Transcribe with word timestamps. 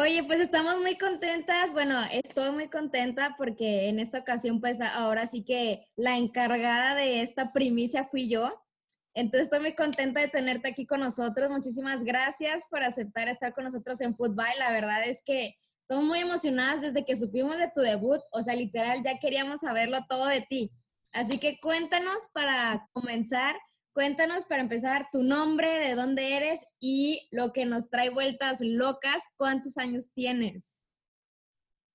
Oye, 0.00 0.22
pues 0.22 0.38
estamos 0.38 0.80
muy 0.80 0.96
contentas. 0.96 1.72
Bueno, 1.72 2.00
estoy 2.12 2.52
muy 2.52 2.68
contenta 2.68 3.34
porque 3.36 3.88
en 3.88 3.98
esta 3.98 4.20
ocasión, 4.20 4.60
pues 4.60 4.80
ahora 4.80 5.26
sí 5.26 5.44
que 5.44 5.88
la 5.96 6.16
encargada 6.16 6.94
de 6.94 7.22
esta 7.22 7.52
primicia 7.52 8.04
fui 8.04 8.30
yo. 8.30 8.62
Entonces 9.12 9.46
estoy 9.46 9.58
muy 9.58 9.74
contenta 9.74 10.20
de 10.20 10.28
tenerte 10.28 10.68
aquí 10.68 10.86
con 10.86 11.00
nosotros. 11.00 11.50
Muchísimas 11.50 12.04
gracias 12.04 12.62
por 12.70 12.84
aceptar 12.84 13.26
estar 13.28 13.52
con 13.54 13.64
nosotros 13.64 14.00
en 14.00 14.14
Fútbol. 14.14 14.46
La 14.60 14.70
verdad 14.70 15.02
es 15.04 15.20
que 15.26 15.56
estamos 15.80 16.04
muy 16.04 16.20
emocionadas 16.20 16.80
desde 16.80 17.04
que 17.04 17.16
supimos 17.16 17.58
de 17.58 17.72
tu 17.74 17.80
debut. 17.80 18.20
O 18.30 18.40
sea, 18.40 18.54
literal, 18.54 19.02
ya 19.02 19.18
queríamos 19.18 19.62
saberlo 19.62 19.98
todo 20.08 20.26
de 20.26 20.42
ti. 20.42 20.70
Así 21.12 21.38
que 21.38 21.58
cuéntanos 21.58 22.28
para 22.32 22.88
comenzar 22.92 23.56
Cuéntanos 23.98 24.44
para 24.44 24.62
empezar 24.62 25.08
tu 25.10 25.24
nombre, 25.24 25.66
de 25.68 25.96
dónde 25.96 26.36
eres 26.36 26.64
y 26.78 27.26
lo 27.32 27.52
que 27.52 27.66
nos 27.66 27.90
trae 27.90 28.10
vueltas 28.10 28.60
locas, 28.60 29.24
¿cuántos 29.36 29.76
años 29.76 30.12
tienes? 30.14 30.76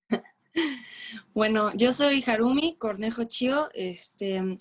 Bueno, 1.33 1.71
yo 1.75 1.93
soy 1.93 2.21
Harumi 2.27 2.75
Cornejo 2.75 3.23
Chio, 3.23 3.69
este, 3.73 4.57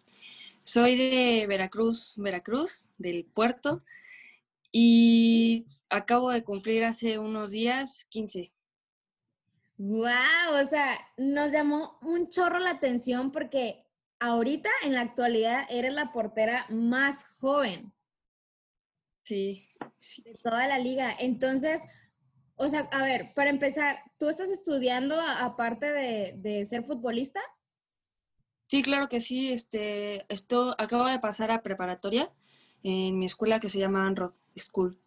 soy 0.62 0.96
de 0.96 1.46
Veracruz, 1.48 2.14
Veracruz, 2.16 2.86
del 2.96 3.24
puerto, 3.24 3.82
y 4.70 5.66
acabo 5.90 6.30
de 6.30 6.44
cumplir 6.44 6.84
hace 6.84 7.18
unos 7.18 7.50
días 7.50 8.04
15. 8.04 8.52
¡Wow! 9.78 10.60
O 10.62 10.64
sea, 10.64 10.96
nos 11.16 11.50
llamó 11.50 11.98
un 12.02 12.28
chorro 12.30 12.60
la 12.60 12.70
atención 12.70 13.32
porque 13.32 13.84
ahorita, 14.22 14.70
en 14.84 14.94
la 14.94 15.00
actualidad, 15.00 15.66
eres 15.68 15.94
la 15.94 16.12
portera 16.12 16.66
más 16.68 17.26
joven. 17.40 17.92
Sí, 19.24 19.68
De 20.24 20.34
toda 20.42 20.66
la 20.66 20.78
liga. 20.78 21.14
Entonces, 21.18 21.82
o 22.54 22.68
sea, 22.68 22.88
a 22.92 23.02
ver, 23.04 23.34
para 23.34 23.50
empezar, 23.50 23.98
¿tú 24.18 24.28
estás 24.28 24.50
estudiando 24.50 25.20
aparte 25.20 25.86
de, 25.86 26.64
ser 26.64 26.84
futbolista? 26.84 27.40
Sí, 28.68 28.82
claro 28.82 29.08
que 29.08 29.20
sí. 29.20 29.52
Este, 29.52 30.24
esto 30.32 30.76
acabo 30.78 31.06
de 31.06 31.18
pasar 31.18 31.50
a 31.50 31.62
preparatoria 31.62 32.32
en 32.84 33.18
mi 33.18 33.26
escuela 33.26 33.60
que 33.60 33.68
se 33.68 33.80
llama 33.80 34.06
Anrod 34.06 34.34
School. 34.56 34.98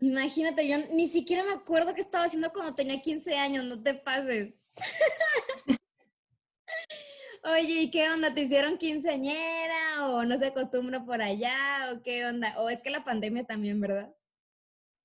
Imagínate, 0.00 0.66
yo 0.66 0.78
ni 0.92 1.06
siquiera 1.06 1.44
me 1.44 1.52
acuerdo 1.52 1.94
qué 1.94 2.00
estaba 2.00 2.24
haciendo 2.24 2.50
cuando 2.52 2.74
tenía 2.74 3.02
15 3.02 3.36
años, 3.36 3.64
no 3.64 3.82
te 3.82 3.92
pases. 3.92 4.54
Oye, 7.42 7.82
¿y 7.82 7.90
qué 7.90 8.10
onda? 8.10 8.34
¿Te 8.34 8.42
hicieron 8.42 8.76
quinceañera 8.76 10.06
o 10.08 10.24
no 10.24 10.38
se 10.38 10.46
acostumbra 10.46 11.04
por 11.04 11.22
allá 11.22 11.92
o 11.92 12.02
qué 12.02 12.26
onda? 12.26 12.54
O 12.60 12.68
es 12.68 12.82
que 12.82 12.90
la 12.90 13.04
pandemia 13.04 13.44
también, 13.44 13.80
¿verdad? 13.80 14.14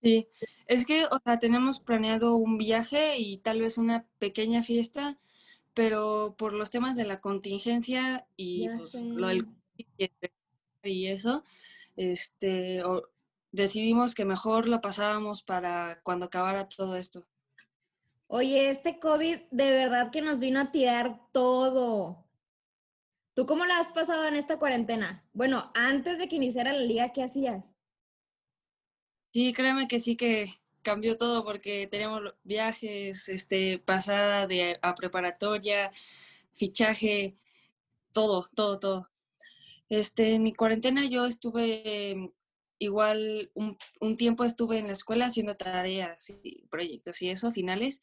Sí, 0.01 0.27
es 0.67 0.85
que, 0.85 1.05
o 1.05 1.19
sea, 1.23 1.39
tenemos 1.39 1.79
planeado 1.79 2.35
un 2.35 2.57
viaje 2.57 3.17
y 3.17 3.37
tal 3.37 3.61
vez 3.61 3.77
una 3.77 4.05
pequeña 4.19 4.61
fiesta, 4.61 5.17
pero 5.73 6.35
por 6.37 6.53
los 6.53 6.71
temas 6.71 6.95
de 6.95 7.05
la 7.05 7.21
contingencia 7.21 8.27
y 8.35 8.67
pues, 8.69 9.01
lo 9.01 9.27
del 9.27 9.47
y 10.83 11.07
eso, 11.07 11.43
este, 11.95 12.83
decidimos 13.51 14.13
que 14.13 14.25
mejor 14.25 14.67
lo 14.67 14.81
pasábamos 14.81 15.41
para 15.41 15.99
cuando 16.03 16.25
acabara 16.25 16.67
todo 16.67 16.95
esto. 16.95 17.25
Oye, 18.27 18.69
este 18.69 18.99
COVID 18.99 19.37
de 19.51 19.71
verdad 19.71 20.11
que 20.11 20.21
nos 20.21 20.39
vino 20.39 20.59
a 20.59 20.71
tirar 20.71 21.19
todo. 21.31 22.24
¿Tú 23.35 23.45
cómo 23.45 23.65
la 23.65 23.79
has 23.79 23.91
pasado 23.91 24.25
en 24.27 24.35
esta 24.35 24.57
cuarentena? 24.57 25.27
Bueno, 25.33 25.69
antes 25.75 26.17
de 26.17 26.29
que 26.29 26.37
iniciara 26.37 26.71
la 26.71 26.79
liga, 26.79 27.11
¿qué 27.11 27.21
hacías? 27.21 27.75
Sí, 29.33 29.51
créeme 29.51 29.89
que 29.89 29.99
sí 29.99 30.15
que 30.15 30.47
cambió 30.81 31.17
todo 31.17 31.43
porque 31.43 31.85
tenemos 31.87 32.21
viajes, 32.43 33.27
este, 33.27 33.77
pasada 33.79 34.47
de 34.47 34.79
a 34.81 34.95
preparatoria, 34.95 35.91
fichaje, 36.53 37.35
todo, 38.13 38.45
todo, 38.55 38.79
todo. 38.79 39.09
Este, 39.89 40.35
en 40.35 40.43
mi 40.43 40.53
cuarentena 40.53 41.05
yo 41.05 41.25
estuve 41.25 42.29
igual 42.79 43.51
un, 43.53 43.77
un 43.99 44.15
tiempo 44.15 44.45
estuve 44.45 44.79
en 44.79 44.87
la 44.87 44.93
escuela 44.93 45.25
haciendo 45.25 45.57
tareas 45.57 46.29
y 46.41 46.65
proyectos 46.67 47.21
y 47.21 47.31
eso, 47.31 47.51
finales, 47.51 47.99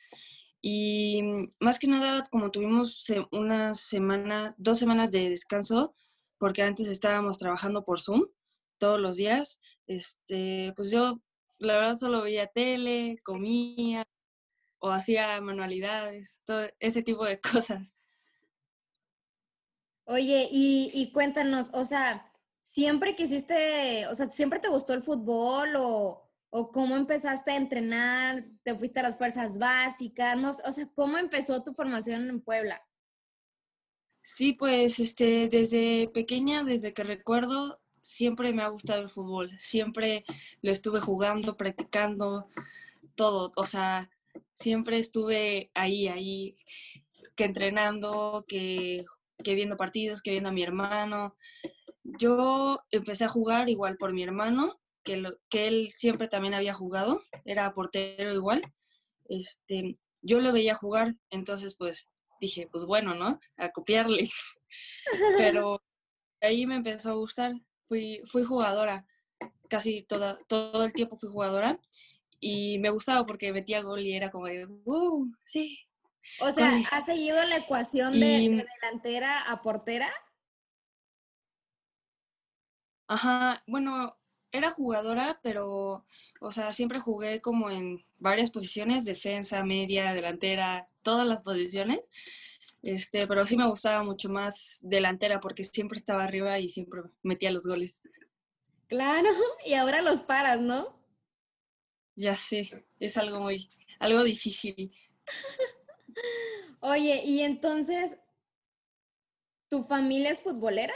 y 0.63 1.21
mm, 1.23 1.45
más 1.61 1.79
que 1.79 1.89
nada, 1.89 2.25
como 2.31 2.51
tuvimos 2.53 3.05
una 3.33 3.75
semana, 3.75 4.55
dos 4.57 4.79
semanas 4.79 5.11
de 5.11 5.29
descanso, 5.29 5.95
porque 6.39 6.63
antes 6.63 6.87
estábamos 6.87 7.39
trabajando 7.39 7.85
por 7.85 8.01
Zoom 8.01 8.29
todos 8.79 9.01
los 9.01 9.17
días, 9.17 9.61
este, 9.89 10.73
pues 10.77 10.91
yo 10.91 11.21
la 11.59 11.75
verdad 11.75 11.95
solo 11.95 12.23
veía 12.23 12.47
tele, 12.47 13.19
comía 13.25 14.05
o 14.79 14.91
hacía 14.91 15.41
manualidades, 15.41 16.41
todo 16.45 16.69
ese 16.79 17.03
tipo 17.03 17.25
de 17.25 17.41
cosas. 17.69 17.83
Oye, 20.05 20.49
y, 20.51 20.91
y 20.95 21.13
cuéntanos, 21.13 21.71
o 21.73 21.85
sea, 21.85 22.33
¿siempre 22.63 23.17
quisiste, 23.17 24.07
o 24.09 24.15
sea, 24.15 24.31
siempre 24.31 24.61
te 24.61 24.69
gustó 24.69 24.95
el 24.95 25.03
fútbol 25.03 25.75
o, 25.77 26.22
¿O 26.55 26.71
cómo 26.71 26.97
empezaste 26.97 27.51
a 27.51 27.57
entrenar? 27.57 28.45
¿Te 28.63 28.75
fuiste 28.75 29.01
a 29.01 29.05
las 29.05 29.17
fuerzas 29.17 29.59
básicas? 29.59 30.37
No, 30.37 30.51
o 30.51 30.73
sea, 30.73 30.87
¿cómo 30.95 31.17
empezó 31.17 31.65
tu 31.65 31.73
formación 31.73 32.29
en 32.29 32.43
Puebla? 32.43 32.87
Sí, 34.23 34.53
pues 34.53 35.01
este, 35.01 35.49
desde 35.49 36.11
pequeña, 36.13 36.63
desde 36.63 36.93
que 36.93 37.05
recuerdo, 37.05 37.81
siempre 38.03 38.53
me 38.53 38.63
ha 38.63 38.69
gustado 38.69 39.01
el 39.01 39.09
fútbol. 39.09 39.57
Siempre 39.59 40.25
lo 40.61 40.71
estuve 40.71 41.01
jugando, 41.01 41.57
practicando, 41.57 42.47
todo. 43.15 43.51
O 43.57 43.65
sea, 43.65 44.11
siempre 44.53 44.99
estuve 44.99 45.71
ahí, 45.73 46.07
ahí, 46.09 46.55
que 47.35 47.45
entrenando, 47.45 48.45
que, 48.47 49.07
que 49.43 49.55
viendo 49.55 49.79
partidos, 49.79 50.21
que 50.21 50.33
viendo 50.33 50.51
a 50.51 50.53
mi 50.53 50.63
hermano. 50.63 51.35
Yo 52.03 52.85
empecé 52.91 53.25
a 53.25 53.31
jugar 53.31 53.71
igual 53.71 53.97
por 53.97 54.13
mi 54.13 54.23
hermano 54.23 54.83
que, 55.03 55.23
que 55.49 55.69
él 55.69 55.91
siempre 55.91 56.29
también 56.29 56.55
había 56.55 56.75
jugado, 56.75 57.23
era 57.45 57.73
portero 57.73 58.33
igual, 58.33 58.63
este, 59.29 59.99
yo 60.21 60.41
lo 60.41 60.53
veía 60.53 60.75
jugar, 60.75 61.17
entonces 61.31 61.77
pues 61.77 62.09
dije, 62.41 62.69
pues 62.71 62.85
bueno, 62.85 63.15
¿no? 63.15 63.41
A 63.57 63.71
copiarle. 63.71 64.29
Pero 65.39 65.83
ahí 66.41 66.67
me 66.67 66.77
empezó 66.77 67.11
a 67.11 67.15
gustar, 67.15 67.55
fui, 67.87 68.21
fui 68.27 68.45
jugadora, 68.45 69.07
casi 69.69 70.03
toda, 70.03 70.39
todo 70.49 70.85
el 70.85 70.93
tiempo 70.93 71.17
fui 71.17 71.29
jugadora 71.29 71.79
y 72.41 72.79
me 72.79 72.91
gustaba 72.91 73.25
porque 73.25 73.53
metía 73.53 73.83
gol 73.83 74.01
y 74.01 74.15
era 74.15 74.31
como 74.31 74.47
de, 74.47 74.67
wow, 74.67 75.31
sí. 75.45 75.79
O 76.41 76.51
sea, 76.51 76.81
¿has 76.91 77.07
seguido 77.07 77.43
la 77.45 77.57
ecuación 77.57 78.19
de 78.19 78.65
delantera 78.81 79.43
a 79.43 79.63
portera? 79.63 80.11
Ajá, 83.09 83.63
bueno, 83.67 84.17
era 84.53 84.71
jugadora, 84.71 85.41
pero, 85.43 86.05
o 86.41 86.53
sea, 86.53 86.73
siempre 86.73 87.01
jugué 87.01 87.41
como 87.41 87.71
en 87.71 88.05
varias 88.19 88.51
posiciones, 88.51 89.05
defensa, 89.05 89.65
media, 89.65 90.13
delantera, 90.13 90.87
todas 91.03 91.27
las 91.27 91.43
posiciones. 91.43 92.01
Este, 92.83 93.27
pero 93.27 93.47
sí 93.47 93.57
me 93.57 93.69
gustaba 93.69 94.03
mucho 94.03 94.29
más 94.29 94.81
delantera 94.83 95.41
porque 95.41 95.65
siempre 95.65 95.99
estaba 95.99 96.25
arriba 96.25 96.59
y 96.59 96.69
siempre 96.69 97.03
metía 97.23 97.51
los 97.51 97.67
goles. 97.67 98.01
Claro, 98.89 99.31
y 99.67 99.75
ahora 99.75 100.03
los 100.03 100.23
paras, 100.23 100.61
¿no? 100.61 101.01
Ya 102.15 102.37
sé, 102.37 102.85
es 103.01 103.17
algo 103.17 103.41
muy, 103.41 103.71
algo 103.99 104.23
difícil. 104.23 104.93
Oye, 106.81 107.23
y 107.25 107.41
entonces, 107.41 108.19
¿tu 109.69 109.83
familia 109.85 110.31
es 110.31 110.41
futbolera? 110.41 110.95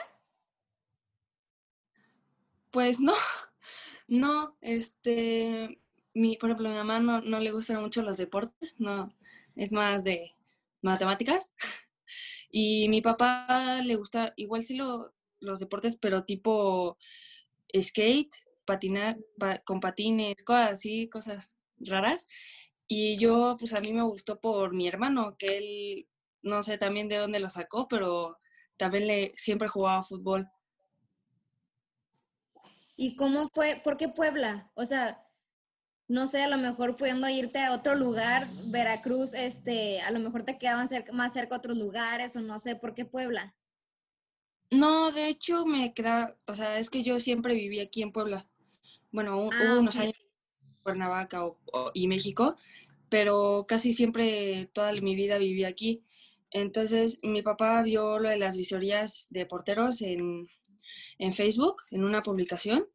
Pues 2.76 3.00
no, 3.00 3.14
no, 4.06 4.55
este, 4.61 5.81
mi, 6.12 6.37
por 6.37 6.50
ejemplo, 6.50 6.69
a 6.69 6.73
mi 6.73 6.76
mamá 6.76 7.00
no, 7.00 7.23
no 7.23 7.40
le 7.40 7.50
gustan 7.50 7.81
mucho 7.81 8.02
los 8.02 8.19
deportes, 8.19 8.78
no, 8.78 9.14
es 9.55 9.73
más 9.73 10.05
de 10.05 10.34
matemáticas. 10.82 11.55
Y 12.50 12.90
mi 12.90 13.00
papá 13.00 13.81
le 13.82 13.96
gusta, 13.96 14.34
igual 14.37 14.62
sí 14.62 14.76
lo, 14.76 15.14
los 15.40 15.61
deportes, 15.61 15.96
pero 15.96 16.25
tipo 16.25 16.99
skate, 17.75 18.34
patinar 18.67 19.17
con 19.64 19.81
patines, 19.81 20.44
cosas 20.44 20.73
así, 20.73 21.08
cosas 21.08 21.56
raras. 21.78 22.28
Y 22.87 23.17
yo, 23.17 23.56
pues 23.58 23.73
a 23.75 23.81
mí 23.81 23.94
me 23.94 24.02
gustó 24.02 24.38
por 24.38 24.75
mi 24.75 24.87
hermano, 24.87 25.37
que 25.38 25.56
él, 25.58 26.08
no 26.43 26.62
sé 26.62 26.76
también 26.76 27.08
de 27.08 27.17
dónde 27.17 27.40
lo 27.40 27.49
sacó, 27.49 27.88
pero 27.88 28.37
también 28.76 29.06
le 29.06 29.32
siempre 29.34 29.69
jugaba 29.69 30.02
fútbol. 30.02 30.50
¿Y 32.97 33.17
cómo 33.17 33.49
fue? 33.53 33.81
¿Por 33.85 33.97
qué 33.97 34.09
Puebla? 34.09 34.71
O 34.75 34.85
sea, 34.85 35.23
no 36.09 36.29
sé, 36.29 36.43
a 36.43 36.49
lo 36.49 36.59
mejor 36.59 36.97
pudiendo 36.97 37.29
irte 37.29 37.61
a 37.61 37.73
otro 37.75 37.95
lugar, 37.95 38.45
Veracruz, 38.73 39.35
este, 39.35 40.01
a 40.01 40.11
lo 40.11 40.21
mejor 40.21 40.45
te 40.45 40.59
quedaban 40.59 40.89
más 41.13 41.33
cerca 41.33 41.57
otros 41.57 41.77
lugares 41.77 42.37
o 42.37 42.41
no 42.41 42.59
sé, 42.59 42.77
¿por 42.77 42.95
qué 42.95 43.05
Puebla? 43.05 43.55
No, 44.71 45.13
de 45.13 45.29
hecho 45.29 45.65
me 45.65 45.95
queda, 45.95 46.37
o 46.47 46.55
sea, 46.55 46.79
es 46.79 46.91
que 46.91 47.03
yo 47.03 47.21
siempre 47.21 47.55
viví 47.55 47.81
aquí 47.81 48.03
en 48.03 48.13
Puebla. 48.13 48.49
Bueno, 49.13 49.39
hubo 49.39 49.51
Ah, 49.53 49.79
unos 49.79 49.97
ok. 49.97 50.03
años 50.03 50.15
en 50.21 50.83
Cuernavaca 50.83 51.45
o- 51.47 51.59
o- 51.73 51.91
y 51.95 52.09
México, 52.09 52.57
pero 53.09 53.67
casi 53.69 53.93
siempre 53.93 54.67
toda 54.73 54.93
mi 54.95 55.15
vida 55.15 55.39
viví 55.39 55.65
aquí. 55.65 56.03
Entonces, 56.51 57.19
mi 57.23 57.43
papá 57.43 57.83
vio 57.83 58.19
lo 58.19 58.29
de 58.29 58.39
las 58.39 58.57
visorías 58.57 59.29
de 59.31 59.47
porteros 59.47 60.03
en, 60.03 60.49
en 61.19 61.33
Facebook, 61.33 61.83
en 61.91 62.05
una 62.05 62.23
publicación, 62.23 62.87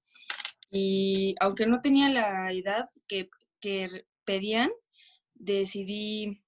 y 0.72 1.36
aunque 1.40 1.66
no 1.66 1.82
tenía 1.82 2.10
la 2.10 2.52
edad 2.52 2.90
que, 3.08 3.30
que 3.60 4.06
pedían, 4.24 4.72
decidí 5.36 6.42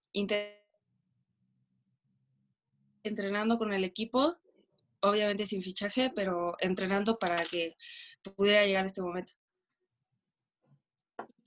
entrenando 3.04 3.58
con 3.58 3.74
el 3.74 3.84
equipo, 3.84 4.38
obviamente 5.02 5.46
sin 5.46 5.62
fichaje, 5.62 6.12
pero 6.16 6.56
entrenando 6.60 7.18
para 7.18 7.44
que 7.44 7.76
pudiera 8.36 8.66
llegar 8.66 8.86
a 8.86 8.88
este 8.88 9.02
momento. 9.02 9.34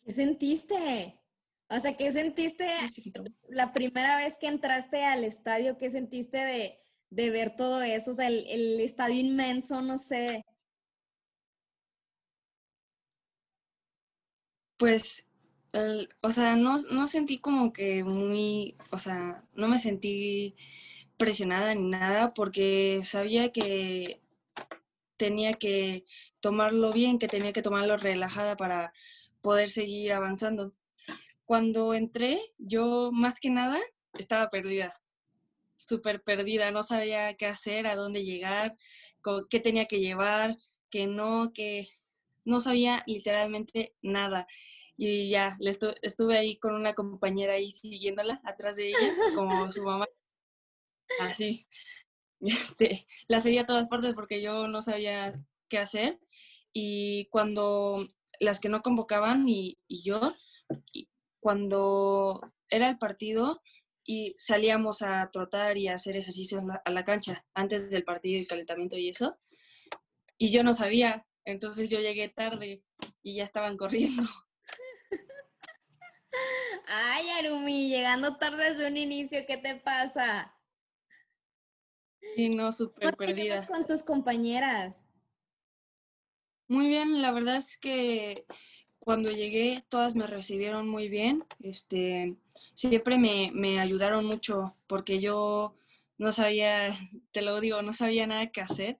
¿Qué 0.04 0.12
sentiste? 0.12 1.18
O 1.68 1.80
sea, 1.80 1.96
¿qué 1.96 2.12
sentiste 2.12 2.68
la 3.48 3.72
primera 3.72 4.18
vez 4.18 4.36
que 4.36 4.46
entraste 4.46 5.02
al 5.04 5.24
estadio? 5.24 5.78
¿Qué 5.78 5.90
sentiste 5.90 6.36
de, 6.36 6.78
de 7.16 7.30
ver 7.30 7.56
todo 7.56 7.82
eso? 7.82 8.10
O 8.12 8.14
sea, 8.14 8.28
el, 8.28 8.46
el 8.46 8.80
estadio 8.80 9.18
inmenso, 9.18 9.80
no 9.80 9.96
sé. 9.98 10.44
Pues, 14.76 15.26
o 16.22 16.30
sea, 16.30 16.56
no, 16.56 16.76
no 16.90 17.06
sentí 17.06 17.38
como 17.38 17.72
que 17.72 18.04
muy, 18.04 18.76
o 18.90 18.98
sea, 18.98 19.42
no 19.54 19.68
me 19.68 19.78
sentí 19.78 20.56
presionada 21.16 21.74
ni 21.74 21.88
nada 21.88 22.34
porque 22.34 23.00
sabía 23.02 23.50
que 23.52 24.20
tenía 25.16 25.52
que 25.54 26.04
tomarlo 26.40 26.92
bien, 26.92 27.18
que 27.18 27.28
tenía 27.28 27.52
que 27.54 27.62
tomarlo 27.62 27.96
relajada 27.96 28.56
para 28.58 28.92
poder 29.40 29.70
seguir 29.70 30.12
avanzando. 30.12 30.72
Cuando 31.46 31.94
entré, 31.94 32.40
yo 32.58 33.10
más 33.12 33.40
que 33.40 33.50
nada 33.50 33.80
estaba 34.18 34.48
perdida, 34.50 34.94
súper 35.76 36.22
perdida, 36.22 36.70
no 36.70 36.82
sabía 36.82 37.34
qué 37.34 37.46
hacer, 37.46 37.86
a 37.86 37.96
dónde 37.96 38.24
llegar, 38.24 38.76
qué 39.50 39.60
tenía 39.60 39.86
que 39.86 40.00
llevar, 40.00 40.56
que 40.90 41.06
no, 41.06 41.52
que 41.52 41.88
no 42.44 42.60
sabía 42.60 43.02
literalmente 43.06 43.94
nada. 44.02 44.46
Y 44.96 45.28
ya, 45.28 45.56
le 45.60 45.70
estu- 45.72 45.96
estuve 46.02 46.38
ahí 46.38 46.56
con 46.56 46.74
una 46.74 46.94
compañera 46.94 47.54
ahí 47.54 47.70
siguiéndola 47.70 48.40
atrás 48.44 48.76
de 48.76 48.88
ella, 48.88 48.98
como 49.34 49.70
su 49.72 49.84
mamá, 49.84 50.06
así. 51.20 51.66
Este, 52.38 53.06
la 53.28 53.40
seguía 53.40 53.62
a 53.62 53.66
todas 53.66 53.88
partes 53.88 54.12
porque 54.14 54.42
yo 54.42 54.68
no 54.68 54.82
sabía 54.82 55.42
qué 55.68 55.78
hacer. 55.78 56.20
Y 56.70 57.26
cuando 57.30 58.08
las 58.40 58.60
que 58.60 58.68
no 58.68 58.82
convocaban 58.82 59.48
y, 59.48 59.78
y 59.88 60.02
yo, 60.02 60.34
cuando 61.40 62.52
era 62.68 62.90
el 62.90 62.98
partido 62.98 63.62
y 64.06 64.34
salíamos 64.38 65.02
a 65.02 65.28
trotar 65.32 65.76
y 65.76 65.88
a 65.88 65.94
hacer 65.94 66.16
ejercicios 66.16 66.62
a 66.84 66.90
la, 66.90 67.04
cancha 67.04 67.44
antes 67.54 67.90
del 67.90 68.04
partido 68.04 68.40
y 68.40 68.46
calentamiento 68.46 68.96
y 68.96 69.08
eso, 69.08 69.36
y 70.38 70.50
yo 70.50 70.62
no 70.62 70.72
sabía, 70.72 71.26
entonces 71.44 71.90
yo 71.90 71.98
llegué 72.00 72.28
tarde 72.28 72.84
y 73.22 73.36
ya 73.36 73.44
estaban 73.44 73.76
corriendo. 73.76 74.22
Ay, 76.86 77.28
Arumi, 77.30 77.88
llegando 77.88 78.36
tarde 78.36 78.70
desde 78.70 78.86
un 78.86 78.96
inicio, 78.96 79.44
¿qué 79.46 79.56
te 79.56 79.74
pasa? 79.76 80.54
Y 82.36 82.50
no, 82.50 82.56
¿Cómo 82.56 82.72
súper 82.72 83.16
te 83.16 83.26
llevas 83.34 83.34
perdida. 83.34 83.66
con 83.66 83.86
tus 83.86 84.02
compañeras? 84.02 84.96
Muy 86.68 86.88
bien, 86.88 87.22
la 87.22 87.32
verdad 87.32 87.56
es 87.56 87.78
que 87.78 88.44
cuando 89.06 89.30
llegué 89.30 89.84
todas 89.88 90.16
me 90.16 90.26
recibieron 90.26 90.88
muy 90.88 91.08
bien. 91.08 91.44
Este, 91.62 92.34
siempre 92.74 93.18
me, 93.18 93.52
me 93.54 93.78
ayudaron 93.78 94.24
mucho 94.24 94.74
porque 94.88 95.20
yo 95.20 95.76
no 96.18 96.32
sabía, 96.32 96.88
te 97.30 97.40
lo 97.40 97.60
digo, 97.60 97.82
no 97.82 97.92
sabía 97.92 98.26
nada 98.26 98.50
que 98.50 98.62
hacer. 98.62 98.98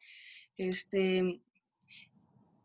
Este, 0.57 1.41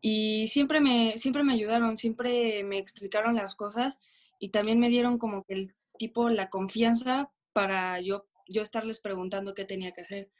y 0.00 0.46
siempre 0.46 0.80
me, 0.80 1.18
siempre 1.18 1.42
me 1.42 1.54
ayudaron, 1.54 1.96
siempre 1.96 2.62
me 2.62 2.78
explicaron 2.78 3.34
las 3.34 3.56
cosas 3.56 3.98
y 4.38 4.50
también 4.50 4.78
me 4.78 4.88
dieron 4.88 5.18
como 5.18 5.42
que 5.42 5.54
el 5.54 5.74
tipo, 5.98 6.28
la 6.28 6.48
confianza 6.48 7.32
para 7.52 8.00
yo, 8.00 8.24
yo 8.46 8.62
estarles 8.62 9.00
preguntando 9.00 9.52
qué 9.52 9.64
tenía 9.64 9.90
que 9.90 10.02
hacer. 10.02 10.30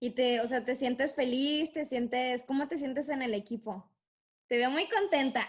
Y 0.00 0.10
te, 0.10 0.40
o 0.40 0.48
sea, 0.48 0.64
¿te 0.64 0.74
sientes 0.74 1.14
feliz? 1.14 1.72
¿Te 1.72 1.84
sientes, 1.84 2.42
cómo 2.42 2.66
te 2.66 2.76
sientes 2.76 3.08
en 3.08 3.22
el 3.22 3.34
equipo? 3.34 3.88
Te 4.48 4.56
veo 4.56 4.70
muy 4.70 4.88
contenta. 4.88 5.46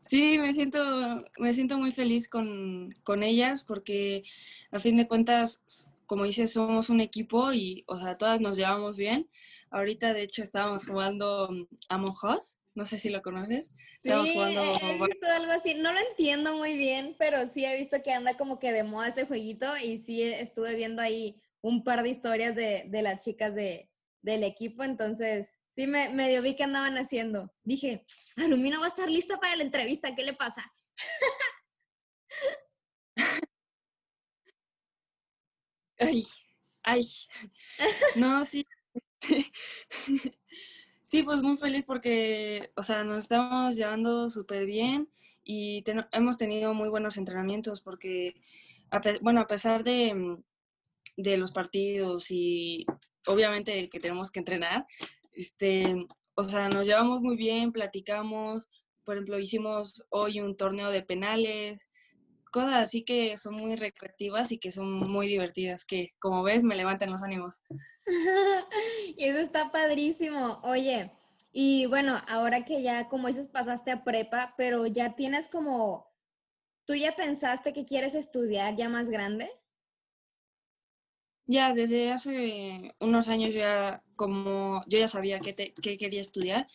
Sí, 0.00 0.38
me 0.38 0.52
siento, 0.52 1.24
me 1.38 1.52
siento 1.52 1.78
muy 1.78 1.92
feliz 1.92 2.28
con, 2.28 2.94
con 3.04 3.22
ellas 3.22 3.62
porque 3.64 4.24
a 4.70 4.80
fin 4.80 4.96
de 4.96 5.06
cuentas, 5.06 5.62
como 6.06 6.24
dices, 6.24 6.52
somos 6.52 6.90
un 6.90 7.00
equipo 7.00 7.52
y, 7.52 7.84
o 7.86 8.00
sea, 8.00 8.16
todas 8.16 8.40
nos 8.40 8.56
llevamos 8.56 8.96
bien. 8.96 9.28
Ahorita, 9.70 10.14
de 10.14 10.22
hecho, 10.22 10.42
estábamos 10.42 10.86
jugando 10.86 11.48
mm, 11.50 11.66
Among 11.90 12.16
Us, 12.24 12.58
no 12.74 12.86
sé 12.86 12.98
si 12.98 13.10
lo 13.10 13.22
conoces. 13.22 13.68
Sí, 14.02 14.08
Estábamos 14.08 14.30
jugando 14.30 14.62
he 14.62 15.06
visto 15.06 15.26
algo 15.26 15.52
así. 15.52 15.74
No 15.74 15.92
lo 15.92 16.00
entiendo 16.10 16.56
muy 16.56 16.76
bien, 16.76 17.14
pero 17.18 17.46
sí 17.46 17.64
he 17.66 17.76
visto 17.76 18.02
que 18.02 18.12
anda 18.12 18.36
como 18.36 18.58
que 18.58 18.72
de 18.72 18.82
moda 18.84 19.08
ese 19.08 19.26
jueguito 19.26 19.76
y 19.76 19.98
sí 19.98 20.22
estuve 20.22 20.74
viendo 20.74 21.02
ahí 21.02 21.40
un 21.60 21.84
par 21.84 22.02
de 22.02 22.08
historias 22.08 22.56
de, 22.56 22.84
de 22.88 23.02
las 23.02 23.22
chicas 23.22 23.54
de, 23.54 23.90
del 24.22 24.42
equipo, 24.42 24.84
entonces 24.84 25.57
sí 25.78 25.86
me 25.86 26.08
medio 26.08 26.42
vi 26.42 26.56
que 26.56 26.64
andaban 26.64 26.98
haciendo. 26.98 27.52
Dije, 27.62 28.04
Arumi 28.36 28.68
no 28.68 28.80
va 28.80 28.86
a 28.86 28.88
estar 28.88 29.08
lista 29.08 29.38
para 29.38 29.54
la 29.54 29.62
entrevista, 29.62 30.16
¿qué 30.16 30.24
le 30.24 30.32
pasa? 30.32 30.72
Ay, 36.00 36.22
ay. 36.84 37.04
No, 38.16 38.44
sí. 38.44 38.66
Sí, 41.02 41.22
pues 41.22 41.40
muy 41.40 41.56
feliz 41.56 41.84
porque, 41.86 42.70
o 42.76 42.82
sea, 42.82 43.02
nos 43.02 43.24
estamos 43.24 43.76
llevando 43.76 44.28
súper 44.28 44.66
bien 44.66 45.08
y 45.42 45.82
hemos 46.12 46.36
tenido 46.36 46.74
muy 46.74 46.90
buenos 46.90 47.16
entrenamientos 47.16 47.80
porque, 47.80 48.34
a 48.90 49.00
bueno, 49.22 49.40
a 49.40 49.46
pesar 49.46 49.84
de, 49.84 50.36
de 51.16 51.36
los 51.38 51.52
partidos 51.52 52.30
y 52.30 52.84
obviamente 53.26 53.88
que 53.88 54.00
tenemos 54.00 54.30
que 54.30 54.40
entrenar, 54.40 54.86
este, 55.38 56.06
o 56.34 56.44
sea, 56.44 56.68
nos 56.68 56.86
llevamos 56.86 57.20
muy 57.20 57.36
bien, 57.36 57.72
platicamos, 57.72 58.68
por 59.04 59.16
ejemplo, 59.16 59.38
hicimos 59.38 60.04
hoy 60.10 60.40
un 60.40 60.56
torneo 60.56 60.90
de 60.90 61.02
penales, 61.02 61.80
cosas 62.50 62.74
así 62.74 63.04
que 63.04 63.36
son 63.36 63.54
muy 63.54 63.76
recreativas 63.76 64.50
y 64.50 64.58
que 64.58 64.72
son 64.72 64.92
muy 64.92 65.28
divertidas, 65.28 65.84
que 65.84 66.10
como 66.18 66.42
ves 66.42 66.64
me 66.64 66.76
levantan 66.76 67.12
los 67.12 67.22
ánimos. 67.22 67.60
y 69.16 69.24
eso 69.24 69.38
está 69.38 69.70
padrísimo. 69.70 70.60
Oye, 70.64 71.12
y 71.52 71.86
bueno, 71.86 72.18
ahora 72.26 72.64
que 72.64 72.82
ya, 72.82 73.08
como 73.08 73.28
dices, 73.28 73.48
pasaste 73.48 73.92
a 73.92 74.02
prepa, 74.02 74.54
pero 74.56 74.86
ya 74.86 75.14
tienes 75.14 75.48
como, 75.48 76.12
¿tú 76.84 76.96
ya 76.96 77.14
pensaste 77.14 77.72
que 77.72 77.84
quieres 77.84 78.14
estudiar 78.14 78.74
ya 78.74 78.88
más 78.88 79.08
grande? 79.08 79.48
Ya 81.48 81.72
desde 81.74 82.12
hace 82.12 82.94
unos 83.00 83.28
años 83.28 83.54
ya 83.54 84.02
como 84.16 84.82
yo 84.86 84.98
ya 84.98 85.08
sabía 85.08 85.40
qué, 85.40 85.54
te- 85.54 85.72
qué 85.82 85.96
quería 85.98 86.20
estudiar, 86.20 86.68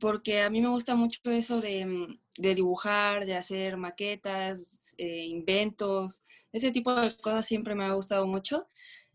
porque 0.00 0.42
a 0.42 0.50
mí 0.50 0.60
me 0.60 0.68
gusta 0.70 0.94
mucho 0.96 1.20
eso 1.30 1.60
de, 1.60 1.86
mm, 1.86 2.20
de 2.38 2.54
dibujar, 2.56 3.26
de 3.26 3.36
hacer 3.36 3.76
maquetas, 3.78 4.94
eh, 4.98 5.26
inventos, 5.26 6.24
ese 6.52 6.72
tipo 6.72 6.92
de 6.94 7.16
cosas 7.18 7.46
siempre 7.46 7.74
me 7.76 7.84
ha 7.84 7.92
gustado 7.94 8.26
mucho. 8.26 8.66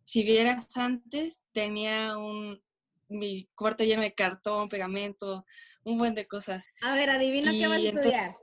Si 0.05 0.23
vieras 0.23 0.75
antes, 0.77 1.43
tenía 1.53 2.17
un, 2.17 2.61
mi 3.09 3.47
cuarto 3.55 3.83
lleno 3.83 4.03
de 4.03 4.13
cartón, 4.13 4.69
pegamento, 4.69 5.45
un 5.83 5.97
buen 5.97 6.15
de 6.15 6.27
cosas. 6.27 6.63
A 6.81 6.95
ver, 6.95 7.09
adivino 7.09 7.51
qué 7.57 7.67
vas 7.67 7.79
a 7.79 7.89
estudiar. 7.89 8.37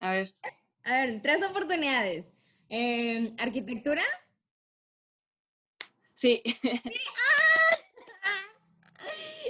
A 0.00 0.12
ver, 0.12 0.30
A 0.84 0.92
ver, 1.04 1.20
tres 1.22 1.42
oportunidades. 1.42 2.26
Em, 2.70 3.34
¿Arquitectura? 3.38 4.02
Sí, 6.18 6.42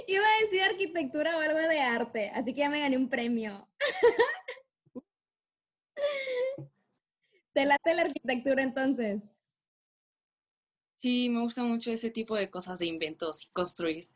Iba 0.07 0.25
a 0.25 0.41
decir 0.41 0.61
arquitectura 0.61 1.37
o 1.37 1.39
algo 1.39 1.59
de 1.59 1.79
arte, 1.79 2.29
así 2.33 2.53
que 2.53 2.61
ya 2.61 2.69
me 2.69 2.79
gané 2.79 2.97
un 2.97 3.09
premio. 3.09 3.67
¿Te 7.53 7.65
late 7.65 7.93
la 7.93 8.01
arquitectura 8.03 8.63
entonces? 8.63 9.21
Sí, 10.99 11.29
me 11.29 11.41
gusta 11.41 11.63
mucho 11.63 11.91
ese 11.91 12.09
tipo 12.09 12.35
de 12.35 12.49
cosas 12.49 12.79
de 12.79 12.87
inventos 12.87 13.43
y 13.45 13.49
construir. 13.49 14.09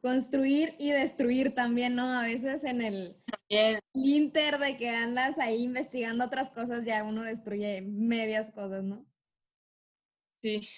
Construir 0.00 0.74
y 0.78 0.90
destruir 0.90 1.54
también, 1.54 1.94
¿no? 1.94 2.04
A 2.04 2.24
veces 2.24 2.64
en 2.64 2.82
el 2.82 3.22
inter 3.92 4.58
de 4.58 4.76
que 4.76 4.88
andas 4.88 5.38
ahí 5.38 5.62
investigando 5.62 6.24
otras 6.24 6.50
cosas, 6.50 6.84
ya 6.84 7.04
uno 7.04 7.22
destruye 7.22 7.82
medias 7.82 8.50
cosas, 8.50 8.82
¿no? 8.82 9.06
Sí, 10.42 10.68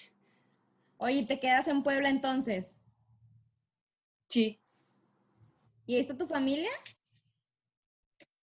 Oye, 0.99 1.23
¿te 1.25 1.39
quedas 1.39 1.69
en 1.69 1.85
Puebla 1.85 2.11
entonces? 2.11 2.75
sí, 4.29 4.61
¿Y 5.87 5.95
ahí 5.95 6.01
está 6.01 6.17
tu 6.17 6.27
familia? 6.27 6.71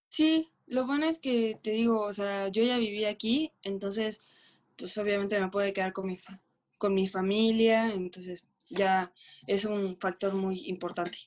sí. 0.09 0.49
Lo 0.67 0.85
bueno 0.85 1.05
es 1.05 1.19
que 1.19 1.59
te 1.61 1.71
digo, 1.71 1.99
o 2.01 2.13
sea, 2.13 2.47
yo 2.47 2.63
ya 2.63 2.77
viví 2.77 3.03
aquí, 3.03 3.51
entonces, 3.61 4.23
pues 4.77 4.97
obviamente 4.97 5.37
me 5.39 5.49
puedo 5.49 5.71
quedar 5.73 5.91
con 5.91 6.07
mi, 6.07 6.15
fa- 6.17 6.41
con 6.77 6.93
mi 6.93 7.07
familia, 7.07 7.91
entonces 7.93 8.45
ya 8.69 9.11
es 9.47 9.65
un 9.65 9.97
factor 9.97 10.33
muy 10.33 10.69
importante. 10.69 11.17